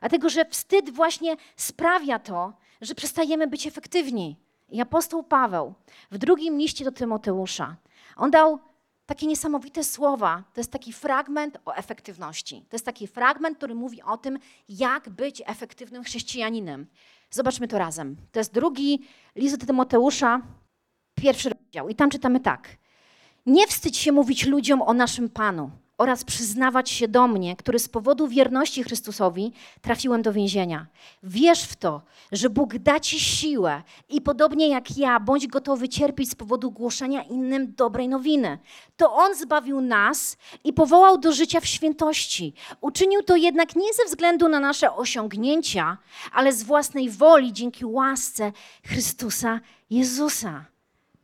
Dlatego, 0.00 0.28
że 0.28 0.44
wstyd 0.44 0.90
właśnie 0.90 1.36
sprawia 1.56 2.18
to, 2.18 2.52
że 2.80 2.94
przestajemy 2.94 3.46
być 3.46 3.66
efektywni. 3.66 4.36
I 4.68 4.80
apostoł 4.80 5.22
Paweł 5.22 5.74
w 6.10 6.18
drugim 6.18 6.58
liście 6.58 6.84
do 6.84 6.92
Tymoteusza, 6.92 7.76
on 8.16 8.30
dał 8.30 8.58
takie 9.06 9.26
niesamowite 9.26 9.84
słowa. 9.84 10.44
To 10.54 10.60
jest 10.60 10.72
taki 10.72 10.92
fragment 10.92 11.58
o 11.64 11.74
efektywności. 11.74 12.64
To 12.68 12.76
jest 12.76 12.84
taki 12.84 13.06
fragment, 13.06 13.58
który 13.58 13.74
mówi 13.74 14.02
o 14.02 14.16
tym, 14.16 14.38
jak 14.68 15.08
być 15.08 15.42
efektywnym 15.46 16.04
chrześcijaninem. 16.04 16.86
Zobaczmy 17.30 17.68
to 17.68 17.78
razem. 17.78 18.16
To 18.32 18.40
jest 18.40 18.54
drugi 18.54 19.06
list 19.36 19.56
do 19.56 19.66
Tymoteusza, 19.66 20.42
pierwszy 21.14 21.50
rozdział. 21.50 21.88
I 21.88 21.94
tam 21.94 22.10
czytamy 22.10 22.40
tak. 22.40 22.68
Nie 23.46 23.66
wstydź 23.66 23.96
się 23.96 24.12
mówić 24.12 24.46
ludziom 24.46 24.82
o 24.82 24.94
naszym 24.94 25.28
Panu 25.28 25.70
oraz 25.98 26.24
przyznawać 26.24 26.90
się 26.90 27.08
do 27.08 27.28
mnie, 27.28 27.56
który 27.56 27.78
z 27.78 27.88
powodu 27.88 28.28
wierności 28.28 28.82
Chrystusowi 28.82 29.52
trafiłem 29.82 30.22
do 30.22 30.32
więzienia. 30.32 30.86
Wierz 31.22 31.62
w 31.62 31.76
to, 31.76 32.02
że 32.32 32.50
Bóg 32.50 32.78
da 32.78 33.00
ci 33.00 33.20
siłę 33.20 33.82
i 34.08 34.20
podobnie 34.20 34.68
jak 34.68 34.98
ja, 34.98 35.20
bądź 35.20 35.46
gotowy 35.46 35.88
cierpieć 35.88 36.30
z 36.30 36.34
powodu 36.34 36.70
głoszenia 36.70 37.22
innym 37.22 37.74
dobrej 37.74 38.08
nowiny. 38.08 38.58
To 38.96 39.14
On 39.14 39.34
zbawił 39.34 39.80
nas 39.80 40.36
i 40.64 40.72
powołał 40.72 41.18
do 41.18 41.32
życia 41.32 41.60
w 41.60 41.66
świętości. 41.66 42.54
Uczynił 42.80 43.22
to 43.22 43.36
jednak 43.36 43.76
nie 43.76 43.94
ze 43.94 44.04
względu 44.04 44.48
na 44.48 44.60
nasze 44.60 44.94
osiągnięcia, 44.94 45.98
ale 46.32 46.52
z 46.52 46.62
własnej 46.62 47.10
woli 47.10 47.52
dzięki 47.52 47.84
łasce 47.84 48.52
Chrystusa 48.84 49.60
Jezusa. 49.90 50.75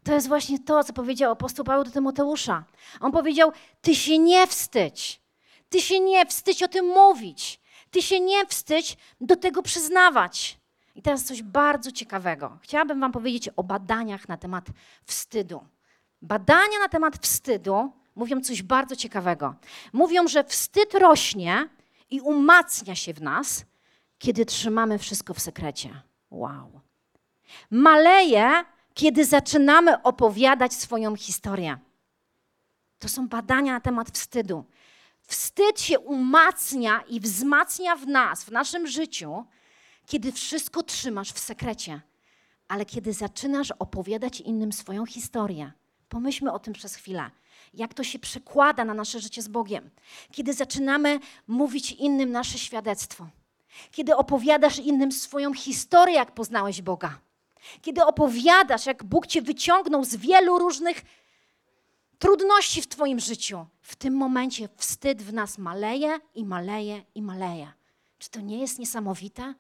To 0.05 0.13
jest 0.13 0.29
właśnie 0.29 0.59
to, 0.59 0.85
co 0.85 0.93
powiedział 0.93 1.33
apostoł 1.33 1.65
Paweł 1.65 1.85
do 1.85 1.91
Tymoteusza. 1.91 2.65
On 3.01 3.13
powiedział: 3.13 3.53
Ty 3.81 3.95
się 3.95 4.19
nie 4.19 4.47
wstydź. 4.47 5.21
Ty 5.69 5.81
się 5.81 6.01
nie 6.01 6.27
wstydź 6.27 6.63
o 6.63 6.69
tym 6.69 6.87
mówić. 6.87 7.61
Ty 7.91 8.03
się 8.03 8.21
nie 8.21 8.47
wstydź 8.47 8.97
do 9.21 9.37
tego 9.37 9.63
przyznawać. 9.63 10.59
I 10.95 11.03
teraz 11.03 11.25
coś 11.25 11.43
bardzo 11.43 11.93
ciekawego. 11.93 12.59
Chciałabym 12.63 13.01
Wam 13.01 13.13
powiedzieć 13.13 13.49
o 13.57 13.63
badaniach 13.63 14.29
na 14.29 14.37
temat 14.37 14.67
wstydu. 15.05 15.65
Badania 16.23 16.79
na 16.79 16.89
temat 16.89 17.17
wstydu 17.17 17.93
mówią 18.15 18.41
coś 18.41 18.63
bardzo 18.63 18.97
ciekawego. 18.97 19.55
Mówią, 19.93 20.29
że 20.29 20.45
wstyd 20.45 20.95
rośnie 20.95 21.69
i 22.11 22.21
umacnia 22.21 22.95
się 22.95 23.15
w 23.15 23.23
nas, 23.23 23.65
kiedy 24.19 24.47
trzymamy 24.47 24.99
wszystko 24.99 25.35
w 25.35 25.41
sekrecie. 25.41 26.03
Wow. 26.31 26.81
Maleje, 27.71 28.65
kiedy 28.95 29.25
zaczynamy 29.25 30.03
opowiadać 30.03 30.75
swoją 30.75 31.17
historię. 31.17 31.79
To 32.99 33.09
są 33.09 33.29
badania 33.29 33.73
na 33.73 33.81
temat 33.81 34.11
wstydu. 34.11 34.65
Wstyd 35.23 35.81
się 35.81 35.99
umacnia 35.99 37.01
i 37.09 37.21
wzmacnia 37.21 37.97
w 37.97 38.07
nas, 38.07 38.45
w 38.45 38.51
naszym 38.51 38.87
życiu, 38.87 39.45
kiedy 40.07 40.33
wszystko 40.33 40.83
trzymasz 40.83 41.33
w 41.33 41.39
sekrecie. 41.39 42.01
Ale 42.69 42.85
kiedy 42.85 43.13
zaczynasz 43.13 43.71
opowiadać 43.71 44.41
innym 44.41 44.73
swoją 44.73 45.07
historię, 45.07 45.73
pomyślmy 46.09 46.53
o 46.53 46.59
tym 46.59 46.73
przez 46.73 46.95
chwilę. 46.95 47.31
Jak 47.75 47.95
to 47.95 48.05
się 48.05 48.19
przekłada 48.19 48.85
na 48.85 48.95
nasze 48.95 49.21
życie 49.21 49.43
z 49.43 49.49
Bogiem? 49.49 49.91
Kiedy 50.33 50.53
zaczynamy 50.53 51.21
mówić 51.47 51.93
innym 51.93 52.31
nasze 52.31 52.59
świadectwo. 52.59 53.29
Kiedy 53.91 54.17
opowiadasz 54.17 54.79
innym 54.79 55.13
swoją 55.13 55.55
historię, 55.55 56.15
jak 56.15 56.35
poznałeś 56.35 56.83
Boga. 56.83 57.19
Kiedy 57.83 58.05
opowiadasz, 58.05 58.87
jak 58.87 59.05
Bóg 59.05 59.27
cię 59.27 59.43
wyciągnął 59.43 60.05
z 60.05 60.17
wielu 60.17 60.59
różnych 60.59 61.03
trudności 62.19 62.83
w 62.83 62.89
Twoim 62.89 63.21
życiu, 63.21 63.67
w 63.81 63.97
tym 63.97 64.15
momencie 64.15 64.69
wstyd 64.77 65.23
w 65.23 65.33
nas 65.33 65.59
maleje 65.59 66.19
i 66.35 66.45
maleje 66.45 67.05
i 67.15 67.23
maleje. 67.23 67.73
Czy 68.19 68.31
to 68.31 68.41
nie 68.41 68.61
jest 68.61 68.79
niesamowite? 68.79 69.55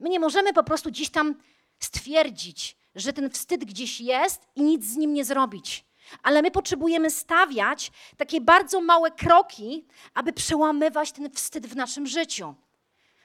My 0.00 0.08
nie 0.08 0.20
możemy 0.20 0.52
po 0.52 0.64
prostu 0.64 0.90
gdzieś 0.90 1.10
tam 1.10 1.34
stwierdzić, 1.78 2.76
że 2.94 3.12
ten 3.12 3.30
wstyd 3.30 3.64
gdzieś 3.64 4.00
jest 4.00 4.42
i 4.56 4.62
nic 4.62 4.84
z 4.84 4.96
nim 4.96 5.14
nie 5.14 5.24
zrobić. 5.24 5.84
Ale 6.22 6.42
my 6.42 6.50
potrzebujemy 6.50 7.10
stawiać 7.10 7.92
takie 8.16 8.40
bardzo 8.40 8.80
małe 8.80 9.10
kroki, 9.10 9.86
aby 10.14 10.32
przełamywać 10.32 11.12
ten 11.12 11.30
wstyd 11.30 11.66
w 11.66 11.76
naszym 11.76 12.06
życiu. 12.06 12.54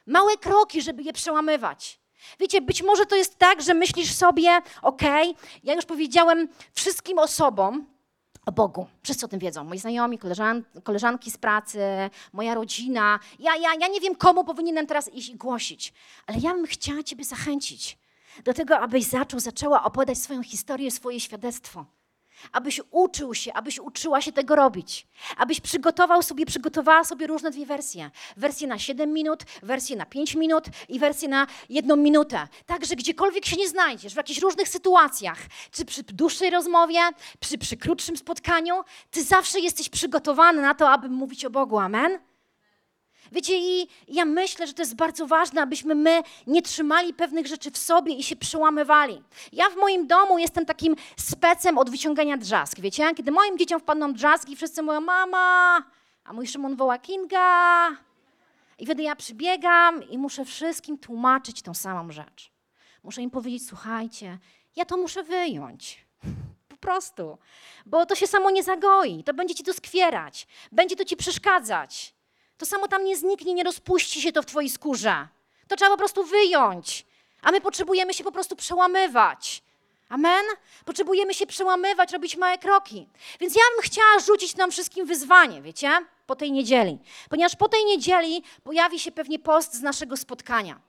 Małe 0.05 0.37
kroki, 0.37 0.81
żeby 0.81 1.03
je 1.03 1.13
przełamywać. 1.13 1.99
Wiecie, 2.39 2.61
być 2.61 2.83
może 2.83 3.05
to 3.05 3.15
jest 3.15 3.37
tak, 3.37 3.61
że 3.61 3.73
myślisz 3.73 4.13
sobie, 4.13 4.61
okej, 4.81 5.35
ja 5.63 5.73
już 5.73 5.85
powiedziałem 5.85 6.47
wszystkim 6.73 7.19
osobom 7.19 7.85
o 8.45 8.51
Bogu. 8.51 8.87
Wszyscy 9.03 9.25
o 9.25 9.29
tym 9.29 9.39
wiedzą. 9.39 9.63
Moi 9.63 9.79
znajomi, 9.79 10.17
koleżan, 10.17 10.63
koleżanki 10.83 11.31
z 11.31 11.37
pracy, 11.37 11.79
moja 12.33 12.55
rodzina. 12.55 13.19
Ja, 13.39 13.55
ja, 13.55 13.69
ja 13.79 13.87
nie 13.87 13.99
wiem, 13.99 14.15
komu 14.15 14.43
powinienem 14.43 14.87
teraz 14.87 15.13
iść 15.13 15.29
i 15.29 15.35
głosić. 15.35 15.93
Ale 16.27 16.37
ja 16.39 16.53
bym 16.53 16.65
chciała 16.65 17.03
Ciebie 17.03 17.23
zachęcić 17.23 17.97
do 18.43 18.53
tego, 18.53 18.79
abyś 18.79 19.03
zaczął, 19.03 19.39
zaczęła 19.39 19.83
opowiadać 19.83 20.17
swoją 20.17 20.43
historię, 20.43 20.91
swoje 20.91 21.19
świadectwo. 21.19 21.85
Abyś 22.51 22.81
uczył 22.91 23.33
się, 23.33 23.53
abyś 23.53 23.79
uczyła 23.79 24.21
się 24.21 24.31
tego 24.31 24.55
robić. 24.55 25.07
Abyś 25.37 25.61
przygotował 25.61 26.23
sobie, 26.23 26.45
przygotowała 26.45 27.03
sobie 27.03 27.27
różne 27.27 27.51
dwie 27.51 27.65
wersje. 27.65 28.11
Wersję 28.37 28.67
na 28.67 28.79
7 28.79 29.13
minut, 29.13 29.39
wersję 29.63 29.95
na 29.95 30.05
5 30.05 30.35
minut 30.35 30.65
i 30.89 30.99
wersję 30.99 31.27
na 31.29 31.47
jedną 31.69 31.95
minutę. 31.95 32.47
Tak, 32.65 32.85
że 32.85 32.95
gdziekolwiek 32.95 33.45
się 33.45 33.55
nie 33.55 33.69
znajdziesz, 33.69 34.13
w 34.13 34.17
jakichś 34.17 34.39
różnych 34.39 34.69
sytuacjach, 34.69 35.39
czy 35.71 35.85
przy 35.85 36.03
dłuższej 36.03 36.49
rozmowie, 36.49 36.99
czy 37.39 37.57
przy 37.57 37.77
krótszym 37.77 38.17
spotkaniu, 38.17 38.75
ty 39.11 39.23
zawsze 39.23 39.59
jesteś 39.59 39.89
przygotowany 39.89 40.61
na 40.61 40.75
to, 40.75 40.89
aby 40.89 41.09
mówić 41.09 41.45
o 41.45 41.49
Bogu. 41.49 41.79
Amen? 41.79 42.32
Wiecie, 43.33 43.53
i 43.57 43.87
ja 44.07 44.25
myślę, 44.25 44.67
że 44.67 44.73
to 44.73 44.81
jest 44.81 44.95
bardzo 44.95 45.27
ważne, 45.27 45.61
abyśmy 45.61 45.95
my 45.95 46.23
nie 46.47 46.61
trzymali 46.61 47.13
pewnych 47.13 47.47
rzeczy 47.47 47.71
w 47.71 47.77
sobie 47.77 48.13
i 48.13 48.23
się 48.23 48.35
przełamywali. 48.35 49.23
Ja 49.53 49.69
w 49.69 49.75
moim 49.75 50.07
domu 50.07 50.37
jestem 50.37 50.65
takim 50.65 50.95
specem 51.17 51.77
od 51.77 51.89
wyciągania 51.89 52.37
drzask, 52.37 52.79
wiecie? 52.79 53.13
Kiedy 53.15 53.31
moim 53.31 53.57
dzieciom 53.57 53.79
wpadną 53.79 54.13
drzazgi, 54.13 54.55
wszyscy 54.55 54.81
mówią 54.81 55.01
mama, 55.01 55.83
a 56.23 56.33
mój 56.33 56.47
Szymon 56.47 56.75
woła 56.75 56.97
Kinga. 56.97 57.89
I 58.79 58.85
wtedy 58.85 59.03
ja 59.03 59.15
przybiegam 59.15 60.09
i 60.09 60.17
muszę 60.17 60.45
wszystkim 60.45 60.97
tłumaczyć 60.97 61.61
tą 61.61 61.73
samą 61.73 62.11
rzecz. 62.11 62.51
Muszę 63.03 63.21
im 63.21 63.29
powiedzieć, 63.29 63.67
słuchajcie, 63.67 64.37
ja 64.75 64.85
to 64.85 64.97
muszę 64.97 65.23
wyjąć. 65.23 66.05
Po 66.69 66.77
prostu. 66.77 67.37
Bo 67.85 68.05
to 68.05 68.15
się 68.15 68.27
samo 68.27 68.51
nie 68.51 68.63
zagoi, 68.63 69.23
to 69.23 69.33
będzie 69.33 69.55
ci 69.55 69.63
doskwierać, 69.63 70.47
będzie 70.71 70.95
to 70.95 71.05
ci 71.05 71.17
przeszkadzać. 71.17 72.13
To 72.57 72.65
samo 72.65 72.87
tam 72.87 73.05
nie 73.05 73.17
zniknie, 73.17 73.53
nie 73.53 73.63
rozpuści 73.63 74.21
się 74.21 74.31
to 74.31 74.41
w 74.41 74.45
twojej 74.45 74.69
skórze. 74.69 75.27
To 75.67 75.75
trzeba 75.75 75.91
po 75.91 75.97
prostu 75.97 76.23
wyjąć. 76.23 77.05
A 77.41 77.51
my 77.51 77.61
potrzebujemy 77.61 78.13
się 78.13 78.23
po 78.23 78.31
prostu 78.31 78.55
przełamywać. 78.55 79.63
Amen? 80.09 80.45
Potrzebujemy 80.85 81.33
się 81.33 81.47
przełamywać, 81.47 82.11
robić 82.13 82.37
małe 82.37 82.57
kroki. 82.57 83.07
Więc 83.39 83.55
ja 83.55 83.61
bym 83.75 83.83
chciała 83.83 84.19
rzucić 84.19 84.55
nam 84.55 84.71
wszystkim 84.71 85.05
wyzwanie, 85.05 85.61
wiecie? 85.61 85.89
Po 86.25 86.35
tej 86.35 86.51
niedzieli. 86.51 86.99
Ponieważ 87.29 87.55
po 87.55 87.69
tej 87.69 87.85
niedzieli 87.85 88.43
pojawi 88.63 88.99
się 88.99 89.11
pewnie 89.11 89.39
post 89.39 89.73
z 89.73 89.81
naszego 89.81 90.17
spotkania. 90.17 90.79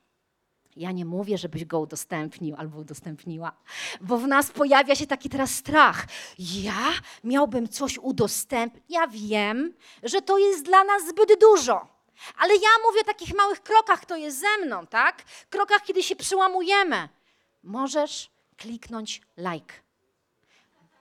Ja 0.77 0.93
nie 0.93 1.05
mówię, 1.05 1.39
żebyś 1.39 1.65
go 1.65 1.81
udostępnił 1.81 2.57
albo 2.59 2.79
udostępniła, 2.79 3.53
bo 4.01 4.19
w 4.19 4.27
nas 4.27 4.51
pojawia 4.51 4.95
się 4.95 5.07
taki 5.07 5.29
teraz 5.29 5.51
strach. 5.51 6.07
Ja 6.39 6.93
miałbym 7.25 7.69
coś 7.69 7.99
udostępnić. 7.99 8.85
Ja 8.89 9.07
wiem, 9.07 9.75
że 10.03 10.23
to 10.23 10.39
jest 10.39 10.65
dla 10.65 10.85
nas 10.85 11.09
zbyt 11.09 11.41
dużo. 11.41 11.95
Ale 12.39 12.55
ja 12.55 12.69
mówię 12.87 13.01
o 13.01 13.05
takich 13.05 13.35
małych 13.35 13.63
krokach, 13.63 14.05
to 14.05 14.17
jest 14.17 14.41
ze 14.41 14.67
mną, 14.67 14.87
tak? 14.87 15.23
Krokach, 15.51 15.83
kiedy 15.83 16.03
się 16.03 16.17
przełamujemy. 16.17 17.09
Możesz 17.63 18.31
kliknąć 18.57 19.21
like. 19.37 19.75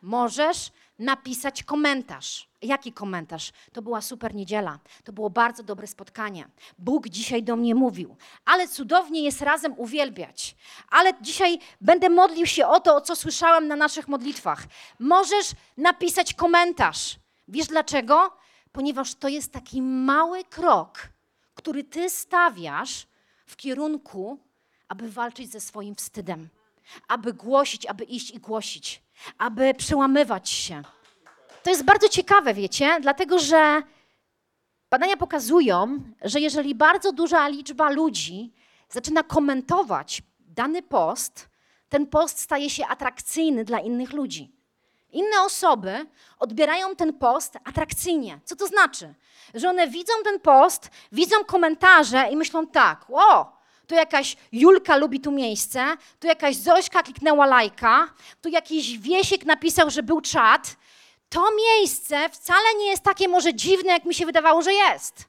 Możesz 0.01 0.71
napisać 0.99 1.63
komentarz. 1.63 2.49
Jaki 2.61 2.93
komentarz? 2.93 3.51
To 3.73 3.81
była 3.81 4.01
super 4.01 4.35
niedziela. 4.35 4.79
To 5.03 5.13
było 5.13 5.29
bardzo 5.29 5.63
dobre 5.63 5.87
spotkanie. 5.87 6.47
Bóg 6.79 7.09
dzisiaj 7.09 7.43
do 7.43 7.55
mnie 7.55 7.75
mówił, 7.75 8.15
ale 8.45 8.67
cudownie 8.67 9.23
jest 9.23 9.41
razem 9.41 9.73
uwielbiać. 9.77 10.55
Ale 10.89 11.13
dzisiaj 11.21 11.59
będę 11.81 12.09
modlił 12.09 12.45
się 12.45 12.67
o 12.67 12.79
to, 12.79 12.95
o 12.95 13.01
co 13.01 13.15
słyszałem 13.15 13.67
na 13.67 13.75
naszych 13.75 14.07
modlitwach. 14.07 14.63
Możesz 14.99 15.51
napisać 15.77 16.33
komentarz. 16.33 17.15
Wiesz 17.47 17.67
dlaczego? 17.67 18.37
Ponieważ 18.71 19.15
to 19.15 19.27
jest 19.27 19.51
taki 19.51 19.81
mały 19.81 20.43
krok, 20.43 21.09
który 21.55 21.83
ty 21.83 22.09
stawiasz 22.09 23.07
w 23.45 23.55
kierunku, 23.55 24.39
aby 24.87 25.11
walczyć 25.11 25.51
ze 25.51 25.61
swoim 25.61 25.95
wstydem, 25.95 26.49
aby 27.07 27.33
głosić, 27.33 27.85
aby 27.85 28.03
iść 28.03 28.31
i 28.31 28.39
głosić, 28.39 29.02
aby 29.37 29.73
przełamywać 29.73 30.49
się. 30.49 30.83
To 31.63 31.69
jest 31.69 31.83
bardzo 31.83 32.09
ciekawe, 32.09 32.53
wiecie, 32.53 32.97
dlatego 33.01 33.39
że 33.39 33.83
badania 34.89 35.17
pokazują, 35.17 35.99
że 36.21 36.39
jeżeli 36.39 36.75
bardzo 36.75 37.11
duża 37.11 37.47
liczba 37.47 37.89
ludzi 37.89 38.53
zaczyna 38.89 39.23
komentować 39.23 40.21
dany 40.39 40.81
post, 40.81 41.49
ten 41.89 42.07
post 42.07 42.39
staje 42.39 42.69
się 42.69 42.87
atrakcyjny 42.87 43.65
dla 43.65 43.79
innych 43.79 44.13
ludzi. 44.13 44.51
Inne 45.11 45.41
osoby 45.41 46.05
odbierają 46.39 46.95
ten 46.95 47.13
post 47.13 47.57
atrakcyjnie. 47.63 48.39
Co 48.45 48.55
to 48.55 48.67
znaczy? 48.67 49.13
Że 49.53 49.69
one 49.69 49.87
widzą 49.87 50.13
ten 50.23 50.39
post, 50.39 50.89
widzą 51.11 51.43
komentarze 51.45 52.27
i 52.31 52.35
myślą 52.35 52.67
tak, 52.67 53.05
o, 53.09 53.52
tu 53.87 53.95
jakaś 53.95 54.37
Julka 54.51 54.97
lubi 54.97 55.19
tu 55.19 55.31
miejsce, 55.31 55.97
tu 56.19 56.27
jakaś 56.27 56.55
Zośka 56.55 57.03
kliknęła 57.03 57.45
lajka, 57.45 58.13
tu 58.41 58.49
jakiś 58.49 58.97
Wiesiek 58.97 59.45
napisał, 59.45 59.89
że 59.89 60.03
był 60.03 60.21
czat. 60.21 60.75
To 61.29 61.49
miejsce 61.55 62.29
wcale 62.29 62.75
nie 62.79 62.85
jest 62.85 63.03
takie 63.03 63.27
może 63.27 63.53
dziwne, 63.53 63.91
jak 63.91 64.05
mi 64.05 64.13
się 64.13 64.25
wydawało, 64.25 64.61
że 64.61 64.73
jest. 64.73 65.25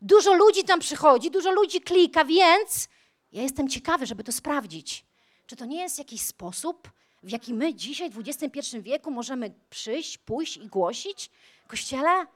Dużo 0.00 0.34
ludzi 0.34 0.64
tam 0.64 0.80
przychodzi, 0.80 1.30
dużo 1.30 1.50
ludzi 1.50 1.80
klika, 1.80 2.24
więc 2.24 2.88
ja 3.32 3.42
jestem 3.42 3.68
ciekawy, 3.68 4.06
żeby 4.06 4.24
to 4.24 4.32
sprawdzić. 4.32 5.04
Czy 5.46 5.56
to 5.56 5.64
nie 5.64 5.80
jest 5.82 5.98
jakiś 5.98 6.20
sposób, 6.20 6.90
w 7.22 7.30
jaki 7.30 7.54
my 7.54 7.74
dzisiaj 7.74 8.10
w 8.10 8.18
XXI 8.28 8.80
wieku 8.80 9.10
możemy 9.10 9.54
przyjść, 9.70 10.18
pójść 10.18 10.56
i 10.56 10.66
głosić 10.66 11.30
kościele? 11.68 12.26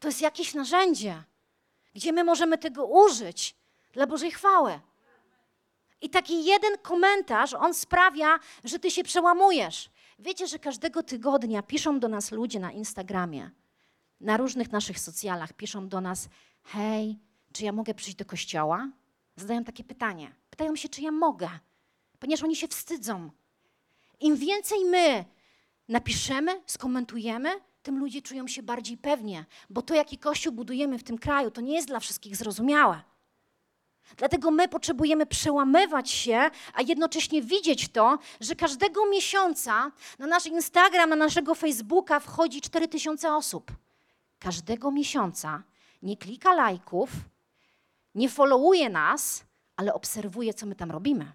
To 0.00 0.08
jest 0.08 0.20
jakieś 0.20 0.54
narzędzie, 0.54 1.22
gdzie 1.94 2.12
my 2.12 2.24
możemy 2.24 2.58
tego 2.58 2.86
użyć 2.86 3.54
dla 3.92 4.06
Bożej 4.06 4.30
chwały. 4.30 4.80
I 6.00 6.10
taki 6.10 6.44
jeden 6.44 6.78
komentarz, 6.78 7.54
on 7.54 7.74
sprawia, 7.74 8.38
że 8.64 8.78
ty 8.78 8.90
się 8.90 9.04
przełamujesz. 9.04 9.90
Wiecie, 10.18 10.46
że 10.46 10.58
każdego 10.58 11.02
tygodnia 11.02 11.62
piszą 11.62 12.00
do 12.00 12.08
nas 12.08 12.30
ludzie 12.30 12.60
na 12.60 12.72
Instagramie, 12.72 13.50
na 14.20 14.36
różnych 14.36 14.72
naszych 14.72 15.00
socjalach, 15.00 15.52
piszą 15.52 15.88
do 15.88 16.00
nas: 16.00 16.28
Hej, 16.64 17.18
czy 17.52 17.64
ja 17.64 17.72
mogę 17.72 17.94
przyjść 17.94 18.16
do 18.16 18.24
kościoła? 18.24 18.88
Zadają 19.36 19.64
takie 19.64 19.84
pytanie. 19.84 20.34
Pytają 20.50 20.76
się, 20.76 20.88
czy 20.88 21.02
ja 21.02 21.10
mogę, 21.10 21.48
ponieważ 22.18 22.42
oni 22.42 22.56
się 22.56 22.68
wstydzą. 22.68 23.30
Im 24.20 24.36
więcej 24.36 24.84
my 24.84 25.24
napiszemy, 25.88 26.62
skomentujemy, 26.66 27.50
tym 27.82 27.98
ludzie 27.98 28.22
czują 28.22 28.48
się 28.48 28.62
bardziej 28.62 28.96
pewnie, 28.96 29.44
bo 29.70 29.82
to, 29.82 29.94
jaki 29.94 30.18
kościół 30.18 30.52
budujemy 30.52 30.98
w 30.98 31.02
tym 31.02 31.18
kraju, 31.18 31.50
to 31.50 31.60
nie 31.60 31.74
jest 31.74 31.88
dla 31.88 32.00
wszystkich 32.00 32.36
zrozumiałe. 32.36 33.02
Dlatego 34.16 34.50
my 34.50 34.68
potrzebujemy 34.68 35.26
przełamywać 35.26 36.10
się, 36.10 36.50
a 36.74 36.82
jednocześnie 36.82 37.42
widzieć 37.42 37.88
to, 37.88 38.18
że 38.40 38.54
każdego 38.54 39.06
miesiąca 39.06 39.92
na 40.18 40.26
nasz 40.26 40.46
Instagram, 40.46 41.10
na 41.10 41.16
naszego 41.16 41.54
Facebooka 41.54 42.20
wchodzi 42.20 42.60
4000 42.60 43.34
osób. 43.34 43.72
Każdego 44.38 44.90
miesiąca 44.90 45.62
nie 46.02 46.16
klika 46.16 46.54
lajków, 46.54 47.10
nie 48.14 48.28
followuje 48.28 48.90
nas, 48.90 49.44
ale 49.76 49.94
obserwuje, 49.94 50.54
co 50.54 50.66
my 50.66 50.74
tam 50.74 50.90
robimy. 50.90 51.32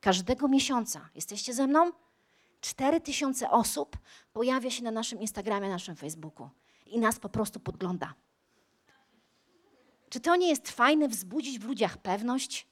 Każdego 0.00 0.48
miesiąca. 0.48 1.08
Jesteście 1.14 1.54
ze 1.54 1.66
mną? 1.66 1.92
4000 2.60 3.50
osób 3.50 3.96
pojawia 4.32 4.70
się 4.70 4.84
na 4.84 4.90
naszym 4.90 5.20
Instagramie, 5.20 5.68
na 5.68 5.74
naszym 5.74 5.96
Facebooku 5.96 6.48
i 6.86 6.98
nas 6.98 7.18
po 7.18 7.28
prostu 7.28 7.60
podgląda. 7.60 8.14
Czy 10.10 10.20
to 10.20 10.36
nie 10.36 10.48
jest 10.48 10.70
fajne 10.70 11.08
wzbudzić 11.08 11.58
w 11.58 11.64
ludziach 11.64 11.98
pewność? 11.98 12.66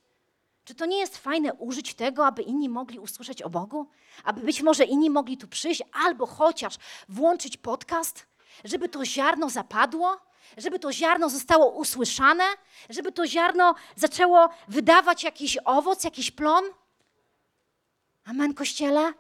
Czy 0.64 0.74
to 0.74 0.86
nie 0.86 0.98
jest 0.98 1.18
fajne 1.18 1.54
użyć 1.54 1.94
tego, 1.94 2.26
aby 2.26 2.42
inni 2.42 2.68
mogli 2.68 2.98
usłyszeć 2.98 3.42
o 3.42 3.50
Bogu? 3.50 3.86
Aby 4.24 4.40
być 4.40 4.62
może 4.62 4.84
inni 4.84 5.10
mogli 5.10 5.36
tu 5.36 5.48
przyjść, 5.48 5.82
albo 5.92 6.26
chociaż 6.26 6.74
włączyć 7.08 7.56
podcast, 7.56 8.26
żeby 8.64 8.88
to 8.88 9.04
ziarno 9.04 9.50
zapadło, 9.50 10.16
żeby 10.56 10.78
to 10.78 10.92
ziarno 10.92 11.28
zostało 11.28 11.70
usłyszane, 11.70 12.44
żeby 12.90 13.12
to 13.12 13.26
ziarno 13.26 13.74
zaczęło 13.96 14.48
wydawać 14.68 15.24
jakiś 15.24 15.58
owoc, 15.64 16.04
jakiś 16.04 16.30
plon? 16.30 16.64
Amen, 18.24 18.54
kościele? 18.54 19.12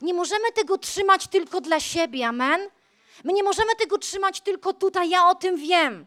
Nie 0.00 0.14
możemy 0.14 0.52
tego 0.54 0.78
trzymać 0.78 1.26
tylko 1.26 1.60
dla 1.60 1.80
siebie, 1.80 2.28
amen? 2.28 2.60
My 3.24 3.32
nie 3.32 3.42
możemy 3.42 3.74
tego 3.78 3.98
trzymać 3.98 4.40
tylko 4.40 4.72
tutaj, 4.72 5.10
ja 5.10 5.28
o 5.28 5.34
tym 5.34 5.56
wiem. 5.56 6.06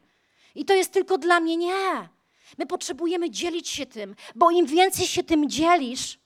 I 0.57 0.65
to 0.65 0.73
jest 0.73 0.91
tylko 0.91 1.17
dla 1.17 1.39
mnie. 1.39 1.57
Nie. 1.57 2.09
My 2.57 2.65
potrzebujemy 2.65 3.29
dzielić 3.29 3.69
się 3.69 3.85
tym, 3.85 4.15
bo 4.35 4.51
im 4.51 4.65
więcej 4.65 5.07
się 5.07 5.23
tym 5.23 5.49
dzielisz, 5.49 6.19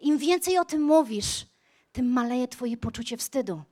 im 0.00 0.18
więcej 0.18 0.58
o 0.58 0.64
tym 0.64 0.82
mówisz, 0.82 1.46
tym 1.92 2.12
maleje 2.12 2.48
Twoje 2.48 2.76
poczucie 2.76 3.16
wstydu. 3.16 3.62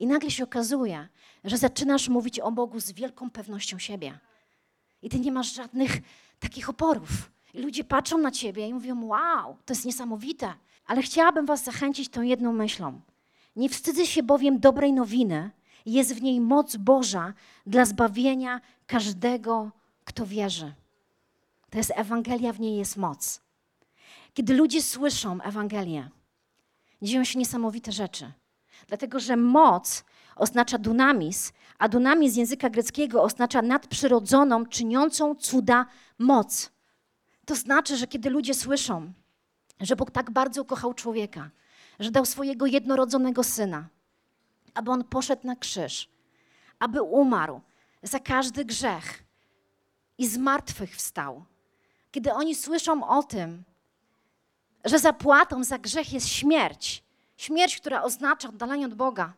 I 0.00 0.06
nagle 0.06 0.30
się 0.30 0.44
okazuje, 0.44 1.08
że 1.44 1.58
zaczynasz 1.58 2.08
mówić 2.08 2.40
o 2.40 2.52
Bogu 2.52 2.80
z 2.80 2.92
wielką 2.92 3.30
pewnością 3.30 3.78
siebie. 3.78 4.18
I 5.02 5.08
Ty 5.08 5.20
nie 5.20 5.32
masz 5.32 5.54
żadnych 5.54 5.98
takich 6.38 6.68
oporów. 6.68 7.10
I 7.54 7.62
ludzie 7.62 7.84
patrzą 7.84 8.18
na 8.18 8.30
Ciebie 8.30 8.68
i 8.68 8.74
mówią: 8.74 9.04
Wow, 9.04 9.56
to 9.66 9.72
jest 9.72 9.84
niesamowite. 9.84 10.54
Ale 10.86 11.02
chciałabym 11.02 11.46
Was 11.46 11.64
zachęcić 11.64 12.08
tą 12.08 12.22
jedną 12.22 12.52
myślą. 12.52 13.00
Nie 13.56 13.68
wstydzę 13.68 14.06
się 14.06 14.22
bowiem 14.22 14.60
dobrej 14.60 14.92
nowiny, 14.92 15.50
jest 15.86 16.14
w 16.14 16.22
niej 16.22 16.40
moc 16.40 16.76
Boża 16.76 17.34
dla 17.66 17.84
zbawienia 17.84 18.60
każdego, 18.86 19.70
kto 20.04 20.26
wierzy. 20.26 20.72
To 21.70 21.78
jest 21.78 21.92
Ewangelia, 21.96 22.52
w 22.52 22.60
niej 22.60 22.76
jest 22.76 22.96
moc. 22.96 23.40
Kiedy 24.34 24.54
ludzie 24.54 24.82
słyszą 24.82 25.40
Ewangelię, 25.40 26.08
dzieją 27.02 27.24
się 27.24 27.38
niesamowite 27.38 27.92
rzeczy. 27.92 28.32
Dlatego, 28.88 29.20
że 29.20 29.36
moc 29.36 30.04
oznacza 30.36 30.78
dunamis, 30.78 31.52
a 31.78 31.88
dunamis 31.88 32.32
z 32.32 32.36
języka 32.36 32.70
greckiego 32.70 33.22
oznacza 33.22 33.62
nadprzyrodzoną, 33.62 34.66
czyniącą 34.66 35.34
cuda 35.34 35.86
moc. 36.18 36.70
To 37.46 37.54
znaczy, 37.54 37.96
że 37.96 38.06
kiedy 38.06 38.30
ludzie 38.30 38.54
słyszą, 38.54 39.12
że 39.80 39.96
Bóg 39.96 40.10
tak 40.10 40.30
bardzo 40.30 40.62
ukochał 40.62 40.94
człowieka, 40.94 41.50
że 42.00 42.10
dał 42.10 42.26
swojego 42.26 42.66
jednorodzonego 42.66 43.44
syna, 43.44 43.88
aby 44.80 44.90
on 44.90 45.04
poszedł 45.04 45.46
na 45.46 45.56
krzyż, 45.56 46.08
aby 46.78 47.02
umarł 47.02 47.60
za 48.02 48.18
każdy 48.18 48.64
grzech 48.64 49.24
i 50.18 50.26
z 50.26 50.36
martwych 50.38 50.96
wstał. 50.96 51.44
Kiedy 52.10 52.32
oni 52.32 52.54
słyszą 52.54 53.08
o 53.08 53.22
tym, 53.22 53.64
że 54.84 54.98
zapłatą 54.98 55.64
za 55.64 55.78
grzech 55.78 56.12
jest 56.12 56.28
śmierć, 56.28 57.04
śmierć, 57.36 57.76
która 57.76 58.02
oznacza 58.02 58.48
oddalenie 58.48 58.86
od 58.86 58.94
Boga, 58.94 59.32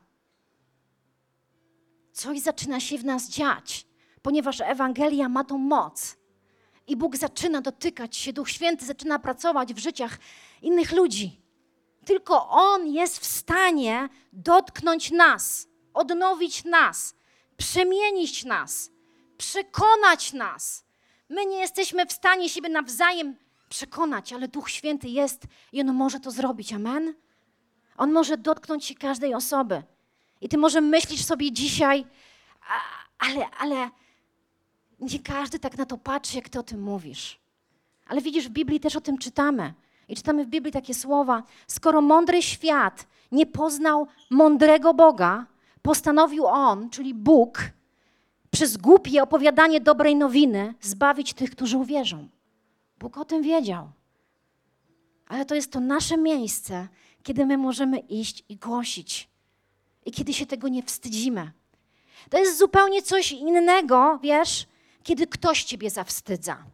coś 2.12 2.40
zaczyna 2.40 2.80
się 2.80 2.98
w 2.98 3.04
nas 3.04 3.28
dziać, 3.28 3.86
ponieważ 4.22 4.60
Ewangelia 4.60 5.28
ma 5.28 5.44
tą 5.44 5.58
moc. 5.58 6.16
I 6.86 6.96
Bóg 6.96 7.16
zaczyna 7.16 7.60
dotykać 7.60 8.16
się, 8.16 8.32
Duch 8.32 8.50
Święty 8.50 8.84
zaczyna 8.84 9.18
pracować 9.18 9.74
w 9.74 9.78
życiach 9.78 10.18
innych 10.62 10.92
ludzi. 10.92 11.41
Tylko 12.04 12.48
On 12.48 12.86
jest 12.86 13.18
w 13.18 13.24
stanie 13.24 14.08
dotknąć 14.32 15.10
nas, 15.10 15.68
odnowić 15.94 16.64
nas, 16.64 17.14
przemienić 17.56 18.44
nas, 18.44 18.90
przekonać 19.38 20.32
nas. 20.32 20.84
My 21.28 21.46
nie 21.46 21.56
jesteśmy 21.56 22.06
w 22.06 22.12
stanie 22.12 22.48
siebie 22.48 22.68
nawzajem 22.68 23.36
przekonać, 23.68 24.32
ale 24.32 24.48
Duch 24.48 24.70
Święty 24.70 25.08
jest 25.08 25.42
i 25.72 25.80
On 25.80 25.94
może 25.94 26.20
to 26.20 26.30
zrobić. 26.30 26.72
Amen? 26.72 27.14
On 27.96 28.12
może 28.12 28.36
dotknąć 28.36 28.84
się 28.84 28.94
każdej 28.94 29.34
osoby. 29.34 29.82
I 30.40 30.48
ty 30.48 30.58
może 30.58 30.80
myślisz 30.80 31.24
sobie 31.24 31.52
dzisiaj, 31.52 32.06
ale, 33.18 33.50
ale 33.50 33.90
nie 35.00 35.18
każdy 35.18 35.58
tak 35.58 35.78
na 35.78 35.86
to 35.86 35.98
patrzy, 35.98 36.36
jak 36.36 36.48
ty 36.48 36.58
o 36.58 36.62
tym 36.62 36.82
mówisz. 36.82 37.40
Ale 38.06 38.20
widzisz, 38.20 38.48
w 38.48 38.50
Biblii 38.50 38.80
też 38.80 38.96
o 38.96 39.00
tym 39.00 39.18
czytamy. 39.18 39.74
I 40.12 40.16
czytamy 40.16 40.44
w 40.44 40.48
Biblii 40.48 40.72
takie 40.72 40.94
słowa: 40.94 41.42
Skoro 41.66 42.00
mądry 42.00 42.42
świat 42.42 43.06
nie 43.32 43.46
poznał 43.46 44.06
mądrego 44.30 44.94
Boga, 44.94 45.46
postanowił 45.82 46.46
on, 46.46 46.90
czyli 46.90 47.14
Bóg, 47.14 47.70
przez 48.50 48.76
głupie 48.76 49.22
opowiadanie 49.22 49.80
dobrej 49.80 50.16
nowiny 50.16 50.74
zbawić 50.80 51.34
tych, 51.34 51.50
którzy 51.50 51.78
uwierzą. 51.78 52.28
Bóg 52.98 53.18
o 53.18 53.24
tym 53.24 53.42
wiedział. 53.42 53.90
Ale 55.28 55.44
to 55.44 55.54
jest 55.54 55.72
to 55.72 55.80
nasze 55.80 56.16
miejsce, 56.16 56.88
kiedy 57.22 57.46
my 57.46 57.58
możemy 57.58 57.98
iść 57.98 58.44
i 58.48 58.56
głosić. 58.56 59.28
I 60.06 60.10
kiedy 60.12 60.34
się 60.34 60.46
tego 60.46 60.68
nie 60.68 60.82
wstydzimy. 60.82 61.52
To 62.30 62.38
jest 62.38 62.58
zupełnie 62.58 63.02
coś 63.02 63.32
innego, 63.32 64.18
wiesz, 64.22 64.66
kiedy 65.02 65.26
ktoś 65.26 65.64
ciebie 65.64 65.90
zawstydza 65.90 66.64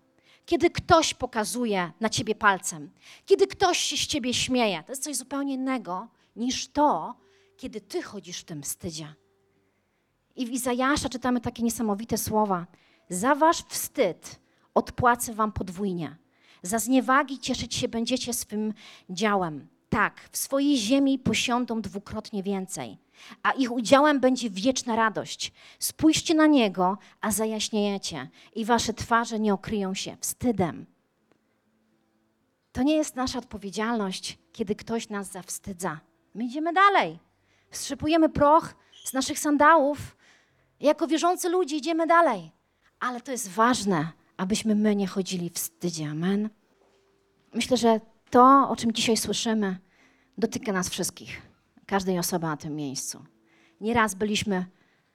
kiedy 0.48 0.70
ktoś 0.70 1.14
pokazuje 1.14 1.92
na 2.00 2.08
ciebie 2.08 2.34
palcem, 2.34 2.90
kiedy 3.26 3.46
ktoś 3.46 3.78
się 3.78 3.96
z 3.96 4.06
ciebie 4.06 4.34
śmieje. 4.34 4.82
To 4.86 4.92
jest 4.92 5.02
coś 5.02 5.16
zupełnie 5.16 5.54
innego 5.54 6.08
niż 6.36 6.68
to, 6.68 7.14
kiedy 7.56 7.80
ty 7.80 8.02
chodzisz 8.02 8.40
w 8.40 8.44
tym 8.44 8.62
wstydzie. 8.62 9.14
I 10.36 10.46
w 10.46 10.50
Izajasza 10.50 11.08
czytamy 11.08 11.40
takie 11.40 11.62
niesamowite 11.62 12.18
słowa. 12.18 12.66
Za 13.08 13.34
wasz 13.34 13.64
wstyd 13.68 14.40
odpłacę 14.74 15.34
wam 15.34 15.52
podwójnie. 15.52 16.16
Za 16.62 16.78
zniewagi 16.78 17.38
cieszyć 17.38 17.74
się 17.74 17.88
będziecie 17.88 18.34
swym 18.34 18.74
działem. 19.10 19.68
Tak, 19.88 20.28
w 20.32 20.36
swojej 20.36 20.76
ziemi 20.76 21.18
posiądą 21.18 21.80
dwukrotnie 21.80 22.42
więcej. 22.42 22.98
A 23.42 23.52
ich 23.52 23.72
udziałem 23.72 24.20
będzie 24.20 24.50
wieczna 24.50 24.96
radość. 24.96 25.52
Spójrzcie 25.78 26.34
na 26.34 26.46
Niego, 26.46 26.98
a 27.20 27.30
zajaśniejecie 27.30 28.28
i 28.54 28.64
wasze 28.64 28.94
twarze 28.94 29.40
nie 29.40 29.54
okryją 29.54 29.94
się 29.94 30.16
wstydem. 30.20 30.86
To 32.72 32.82
nie 32.82 32.96
jest 32.96 33.16
nasza 33.16 33.38
odpowiedzialność, 33.38 34.38
kiedy 34.52 34.74
ktoś 34.74 35.08
nas 35.08 35.32
zawstydza. 35.32 36.00
My 36.34 36.44
idziemy 36.44 36.72
dalej. 36.72 37.18
Strzepujemy 37.70 38.28
proch 38.28 38.74
z 39.04 39.12
naszych 39.12 39.38
sandałów. 39.38 40.16
Jako 40.80 41.06
wierzący 41.06 41.48
ludzie 41.48 41.76
idziemy 41.76 42.06
dalej. 42.06 42.52
Ale 43.00 43.20
to 43.20 43.32
jest 43.32 43.48
ważne, 43.48 44.12
abyśmy 44.36 44.74
my 44.74 44.96
nie 44.96 45.06
chodzili 45.06 45.50
w 45.50 45.54
wstydzie. 45.54 46.10
Amen. 46.10 46.50
Myślę, 47.54 47.76
że 47.76 48.00
to, 48.30 48.66
o 48.70 48.76
czym 48.76 48.92
dzisiaj 48.92 49.16
słyszymy, 49.16 49.76
dotyka 50.38 50.72
nas 50.72 50.88
wszystkich. 50.88 51.47
Każdej 51.88 52.18
osoby 52.18 52.46
na 52.46 52.56
tym 52.56 52.76
miejscu. 52.76 53.24
Nieraz 53.80 54.14
byliśmy 54.14 54.66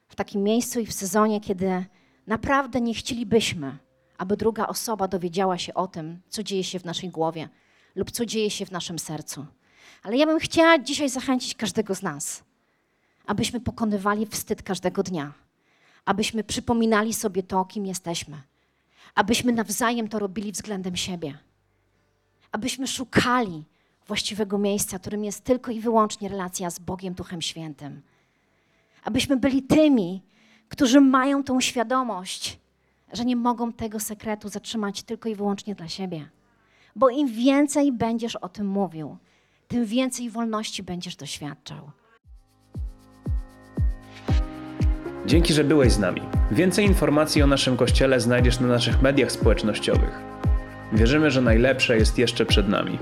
w 0.08 0.14
takim 0.14 0.42
miejscu 0.42 0.80
i 0.80 0.86
w 0.86 0.92
sezonie, 0.92 1.40
kiedy 1.40 1.84
naprawdę 2.26 2.80
nie 2.80 2.94
chcielibyśmy, 2.94 3.78
aby 4.18 4.36
druga 4.36 4.66
osoba 4.66 5.08
dowiedziała 5.08 5.58
się 5.58 5.74
o 5.74 5.86
tym, 5.86 6.20
co 6.28 6.42
dzieje 6.42 6.64
się 6.64 6.78
w 6.78 6.84
naszej 6.84 7.10
głowie 7.10 7.48
lub 7.94 8.10
co 8.10 8.26
dzieje 8.26 8.50
się 8.50 8.66
w 8.66 8.70
naszym 8.70 8.98
sercu. 8.98 9.46
Ale 10.02 10.16
ja 10.16 10.26
bym 10.26 10.38
chciała 10.38 10.78
dzisiaj 10.78 11.08
zachęcić 11.08 11.54
każdego 11.54 11.94
z 11.94 12.02
nas, 12.02 12.44
abyśmy 13.26 13.60
pokonywali 13.60 14.26
wstyd 14.26 14.62
każdego 14.62 15.02
dnia, 15.02 15.32
abyśmy 16.04 16.44
przypominali 16.44 17.14
sobie 17.14 17.42
to, 17.42 17.64
kim 17.64 17.86
jesteśmy, 17.86 18.42
abyśmy 19.14 19.52
nawzajem 19.52 20.08
to 20.08 20.18
robili 20.18 20.52
względem 20.52 20.96
siebie, 20.96 21.38
abyśmy 22.52 22.86
szukali 22.86 23.64
właściwego 24.06 24.58
miejsca, 24.58 24.98
którym 24.98 25.24
jest 25.24 25.44
tylko 25.44 25.70
i 25.70 25.80
wyłącznie 25.80 26.28
relacja 26.28 26.70
z 26.70 26.78
Bogiem 26.78 27.14
Duchem 27.14 27.42
Świętym. 27.42 28.02
Abyśmy 29.04 29.36
byli 29.36 29.62
tymi, 29.62 30.22
którzy 30.68 31.00
mają 31.00 31.44
tą 31.44 31.60
świadomość, 31.60 32.58
że 33.12 33.24
nie 33.24 33.36
mogą 33.36 33.72
tego 33.72 34.00
sekretu 34.00 34.48
zatrzymać 34.48 35.02
tylko 35.02 35.28
i 35.28 35.34
wyłącznie 35.34 35.74
dla 35.74 35.88
siebie. 35.88 36.28
Bo 36.96 37.10
im 37.10 37.28
więcej 37.28 37.92
będziesz 37.92 38.36
o 38.36 38.48
tym 38.48 38.66
mówił, 38.66 39.16
tym 39.68 39.84
więcej 39.84 40.30
wolności 40.30 40.82
będziesz 40.82 41.16
doświadczał. 41.16 41.90
Dzięki, 45.26 45.52
że 45.54 45.64
byłeś 45.64 45.92
z 45.92 45.98
nami. 45.98 46.20
Więcej 46.50 46.86
informacji 46.86 47.42
o 47.42 47.46
naszym 47.46 47.76
kościele 47.76 48.20
znajdziesz 48.20 48.60
na 48.60 48.66
naszych 48.66 49.02
mediach 49.02 49.32
społecznościowych. 49.32 50.20
Wierzymy, 50.92 51.30
że 51.30 51.40
najlepsze 51.40 51.96
jest 51.96 52.18
jeszcze 52.18 52.46
przed 52.46 52.68
nami. 52.68 52.98